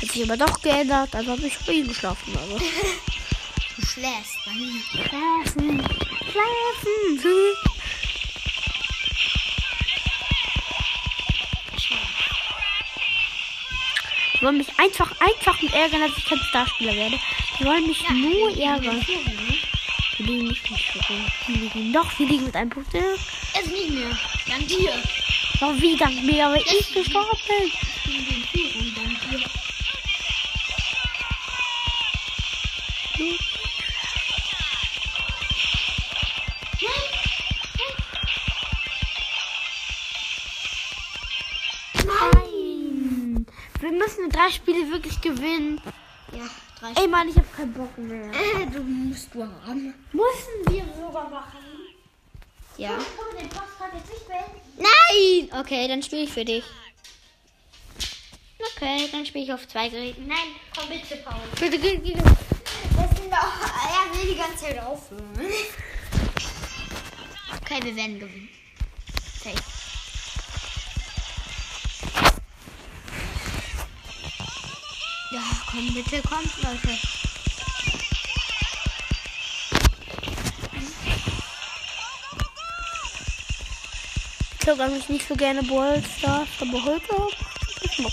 Hat 0.00 0.12
sich 0.12 0.22
aber 0.22 0.36
doch 0.36 0.60
geändert, 0.62 1.14
also 1.14 1.32
habe 1.32 1.46
ich 1.46 1.58
bei 1.66 1.72
ihm 1.72 1.88
geschlafen. 1.88 2.36
Also. 2.36 2.58
Du 3.76 3.86
schläfst 3.86 4.34
bei 4.44 4.52
mir. 4.54 4.80
Schlafen, 4.90 5.80
schlafen. 6.32 7.20
Die 14.34 14.44
wollen 14.44 14.58
mich 14.58 14.78
einfach, 14.78 15.12
einfach 15.20 15.62
mit 15.62 15.72
ärgern, 15.72 16.00
dass 16.00 16.18
ich 16.18 16.24
kein 16.24 16.38
Starspieler 16.38 16.92
werde. 16.92 17.18
Die 17.58 17.64
wollen 17.64 17.86
mich 17.86 18.04
nur 18.10 18.50
ärgern. 18.58 19.00
Wir 19.06 20.26
liegen 20.26 20.48
nicht 20.48 20.70
mit 20.70 20.80
Wir 21.46 21.56
liegen 21.56 21.92
doch, 21.92 22.18
wir 22.18 22.26
liegen 22.26 22.44
mit 22.46 22.56
einem 22.56 22.70
Punkt. 22.70 22.92
Es 22.94 23.66
nicht 23.66 23.90
mehr. 23.90 24.10
Dank 24.48 24.66
dir. 24.66 24.92
Noch 25.60 25.80
wie 25.80 25.96
dank 25.96 26.20
mir, 26.24 26.46
aber 26.46 26.56
ich 26.56 26.92
gestorben 26.92 27.38
bin 27.46 27.87
drei 44.38 44.50
Spiele 44.50 44.90
wirklich 44.90 45.20
gewinnen. 45.20 45.80
Ja, 46.32 46.48
drei 46.78 47.00
Ey 47.00 47.08
Mann, 47.08 47.28
ich 47.28 47.36
habe 47.36 47.46
keinen 47.56 47.72
Bock 47.72 47.96
mehr. 47.98 48.30
Äh, 48.30 48.66
du 48.66 48.80
musst 48.80 49.34
du 49.34 49.42
haben. 49.42 49.94
Müssen 50.12 50.72
wir 50.74 50.84
sogar 50.94 51.28
machen. 51.28 51.58
Ja. 52.76 52.90
Können 52.90 53.06
wir 53.32 53.40
den 53.40 53.48
Postcard 53.48 53.94
jetzt 53.94 54.10
nicht 54.10 54.28
beenden? 54.28 54.60
Nein! 54.76 55.60
Okay, 55.60 55.88
dann 55.88 56.02
spiele 56.02 56.22
ich 56.22 56.32
für 56.32 56.44
dich. 56.44 56.64
Okay, 58.76 59.08
dann 59.10 59.26
spiele 59.26 59.44
ich 59.44 59.52
auf 59.52 59.66
zwei 59.66 59.88
Geräten. 59.88 60.26
Nein, 60.28 60.54
komm 60.76 60.88
bitte, 60.88 61.16
Paul. 61.16 61.40
Bitte, 61.58 61.78
bitte, 61.78 61.98
bitte. 61.98 62.22
Das 62.22 63.18
sind 63.18 63.32
doch. 63.32 63.38
Er 63.88 64.14
will 64.14 64.30
die 64.32 64.38
ganze 64.38 64.64
Zeit 64.64 64.78
aufhören. 64.78 65.24
Okay, 67.60 67.82
wir 67.82 67.96
werden 67.96 68.20
gewinnen. 68.20 68.48
Safe. 69.42 69.77
Ja, 75.78 75.84
komm 75.84 75.94
bitte, 75.94 76.22
kommt, 76.22 76.62
Leute. 76.62 76.98
Ich 84.52 84.58
glaube 84.58 84.82
eigentlich 84.82 85.08
nicht 85.08 85.28
so 85.28 85.36
gerne 85.36 85.62
Brawl 85.62 86.02
Stars, 86.18 86.48
aber 86.60 86.84
heute 86.84 87.06
ich 87.82 88.02
Bock. 88.02 88.12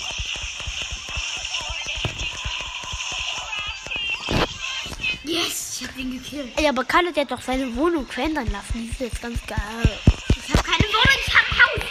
Yes, 5.23 5.79
ich 5.79 5.87
hab 5.87 5.97
ihn 5.97 6.11
gekillt. 6.11 6.51
Ey, 6.57 6.67
aber 6.67 6.83
Kalle, 6.85 7.11
der 7.11 7.23
hat 7.23 7.31
doch 7.31 7.41
seine 7.41 7.75
Wohnung 7.75 8.05
verändern 8.05 8.51
lassen. 8.51 8.73
Die 8.75 8.89
ist 8.89 8.99
jetzt 8.99 9.21
ganz 9.21 9.43
geil. 9.47 9.99
Ich 10.45 10.53
hab 10.53 10.63
keine 10.63 10.83
Wohnung, 10.83 11.19
ich 11.25 11.33
hab 11.33 11.51
ein 11.51 11.57
Haus. 11.57 11.83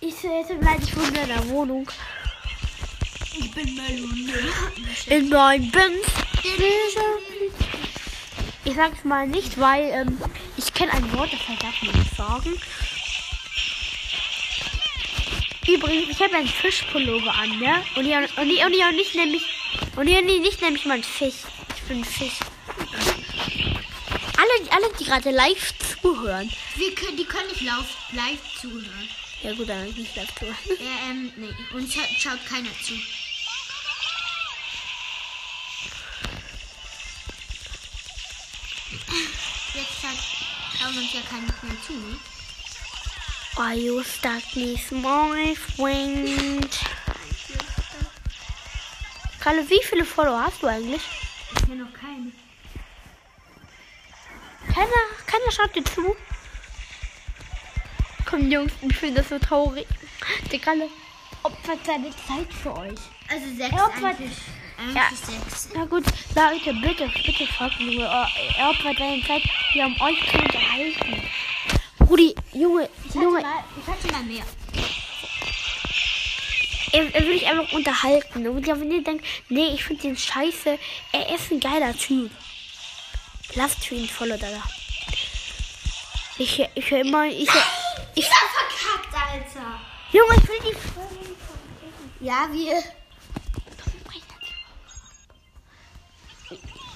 Ich 0.00 0.14
sehe 0.14 0.38
jetzt 0.40 0.62
leid, 0.62 0.80
ich 0.80 0.96
wohne 0.96 1.22
in 1.22 1.48
Wohnung. 1.50 1.90
Ich 3.38 3.50
bin 3.52 3.74
Melone. 3.74 4.52
In 5.06 5.28
meinem 5.28 5.70
Benz. 5.70 6.06
Ich 8.64 8.74
sag's 8.74 9.04
mal 9.04 9.26
nicht, 9.26 9.58
weil 9.58 9.84
ähm, 9.90 10.18
ich 10.56 10.72
kenne 10.74 10.92
ein 10.92 11.12
Wort, 11.12 11.32
das 11.32 11.48
halt 11.48 11.62
darf 11.62 11.82
man 11.82 11.98
nicht 11.98 12.16
sagen. 12.16 12.60
Übrigens, 15.66 16.10
ich 16.10 16.22
habe 16.22 16.36
einen 16.36 16.48
Fischpullover 16.48 17.34
an, 17.34 17.58
ne? 17.58 17.84
Und 17.96 18.06
ja, 18.06 18.18
und 18.18 18.50
ich, 18.50 18.64
und 18.64 18.72
und 18.72 18.98
ich 18.98 19.14
nämlich, 19.14 19.42
und 19.96 20.06
ich, 20.08 20.22
nicht 20.22 20.62
nämlich 20.62 20.86
mal 20.86 20.94
ein 20.94 21.04
Fisch. 21.04 21.34
Ich 21.76 21.82
bin 21.82 21.98
ein 21.98 22.04
Fisch. 22.04 22.40
Alle, 24.36 24.70
alle, 24.70 24.92
die 24.98 25.04
gerade 25.04 25.30
live 25.30 25.74
zuhören. 26.00 26.50
Wir 26.76 26.94
können, 26.94 27.16
die 27.16 27.24
können 27.24 27.48
nicht 27.48 27.62
live, 27.62 27.96
live 28.12 28.60
zuhören. 28.60 29.08
Ja 29.42 29.54
gut, 29.54 29.68
dann 29.68 29.84
nicht 29.84 30.16
live 30.16 30.34
zuhören. 30.38 30.56
Ja, 30.68 31.10
ähm, 31.10 31.32
nee. 31.36 31.76
Uns 31.76 31.94
scha 31.94 32.02
schaut 32.18 32.44
keiner 32.46 32.70
zu. 32.82 32.94
Uns 40.98 41.12
ja 41.12 41.20
keiner 41.28 41.52
mehr 41.62 41.82
zu, 41.86 41.92
ne? 41.94 42.16
Are 43.56 43.74
you 43.74 44.02
stuck 44.04 44.42
with 44.54 44.90
my 44.92 45.54
friend? 45.56 46.68
Kalle, 49.40 49.68
wie 49.68 49.82
viele 49.82 50.04
Follower 50.04 50.44
hast 50.44 50.62
du 50.62 50.66
eigentlich? 50.66 51.02
Ich 51.56 51.62
kenne 51.66 51.84
noch 51.84 51.92
keinen. 51.92 52.32
Keiner, 54.72 54.86
keiner 55.26 55.50
schaut 55.50 55.74
dir 55.74 55.84
zu. 55.84 56.14
Komm, 58.26 58.50
Jungs, 58.50 58.72
ich 58.82 58.96
finde 58.96 59.22
das 59.22 59.30
so 59.30 59.38
traurig. 59.38 59.86
Der 60.52 60.58
Kalle 60.58 60.88
opfert 61.42 61.78
seine 61.86 62.10
Zeit 62.10 62.52
für 62.62 62.76
euch. 62.76 62.98
Also 63.28 63.46
sechs 63.56 63.72
Er 63.74 63.84
opfert- 63.86 64.18
eigentlich. 64.20 64.36
Ja. 64.94 65.10
Na 65.74 65.84
gut, 65.86 66.04
Leute, 66.34 66.72
bitte, 66.74 67.10
bitte 67.24 67.46
folgt 67.48 67.80
mir. 67.80 68.04
Er 68.04 68.28
er 68.58 68.70
opfert 68.70 68.96
seine 68.98 69.22
Zeit, 69.26 69.42
hier 69.72 69.86
um 69.86 70.00
euch 70.00 70.18
zu 70.30 70.38
unterhalten. 70.38 71.28
Rudi, 72.08 72.34
Junge, 72.52 72.88
Junge, 73.12 73.40
Ich 73.40 73.86
hatte 73.86 74.12
mal 74.12 74.22
mehr. 74.22 74.44
er, 76.92 77.14
er 77.14 77.22
will 77.26 77.32
dich 77.38 77.46
einfach 77.46 77.72
unterhalten. 77.72 78.46
Und 78.46 78.66
wenn 78.66 78.90
ihr 78.90 79.02
denkt, 79.02 79.24
nee, 79.48 79.74
ich 79.74 79.84
finde 79.84 80.02
den 80.02 80.16
scheiße, 80.16 80.78
er 81.12 81.34
ist 81.34 81.50
ein 81.50 81.60
geiler 81.60 81.96
Typ. 81.96 82.30
Lasst 83.54 83.84
für 83.84 83.94
ihn 83.96 84.08
voll 84.08 84.28
oder 84.28 84.38
da. 84.38 84.62
Ich, 86.38 86.64
ich 86.74 86.90
höre 86.90 87.00
immer, 87.00 87.26
ich, 87.26 87.42
ich, 87.42 87.54
Ich 88.14 88.30
hab 88.30 88.48
verkackt, 88.50 89.14
Alter. 89.14 89.80
Junge, 90.12 90.34
ich 90.36 90.48
will 90.48 90.72
die 92.20 92.24
Ja, 92.26 92.48
wir. 92.52 92.82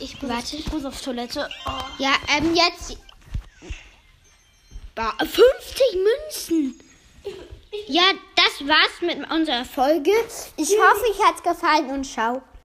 Ich 0.03 0.17
Warte, 0.23 0.57
ich 0.57 0.71
muss 0.73 0.85
auf 0.85 1.01
Toilette. 1.01 1.49
Oh. 1.65 1.71
Ja, 1.99 2.11
ähm, 2.37 2.55
jetzt. 2.55 2.97
Ba- 4.95 5.15
50 5.19 5.37
Münzen. 5.95 6.81
Ja, 7.87 8.03
das 8.37 8.67
war's 8.69 9.01
mit 9.01 9.31
unserer 9.31 9.65
Folge. 9.65 10.11
Ich 10.57 10.71
hoffe, 10.71 11.05
euch 11.11 11.25
hat's 11.25 11.43
gefallen 11.43 11.89
und 11.91 12.05
ciao. 12.05 12.43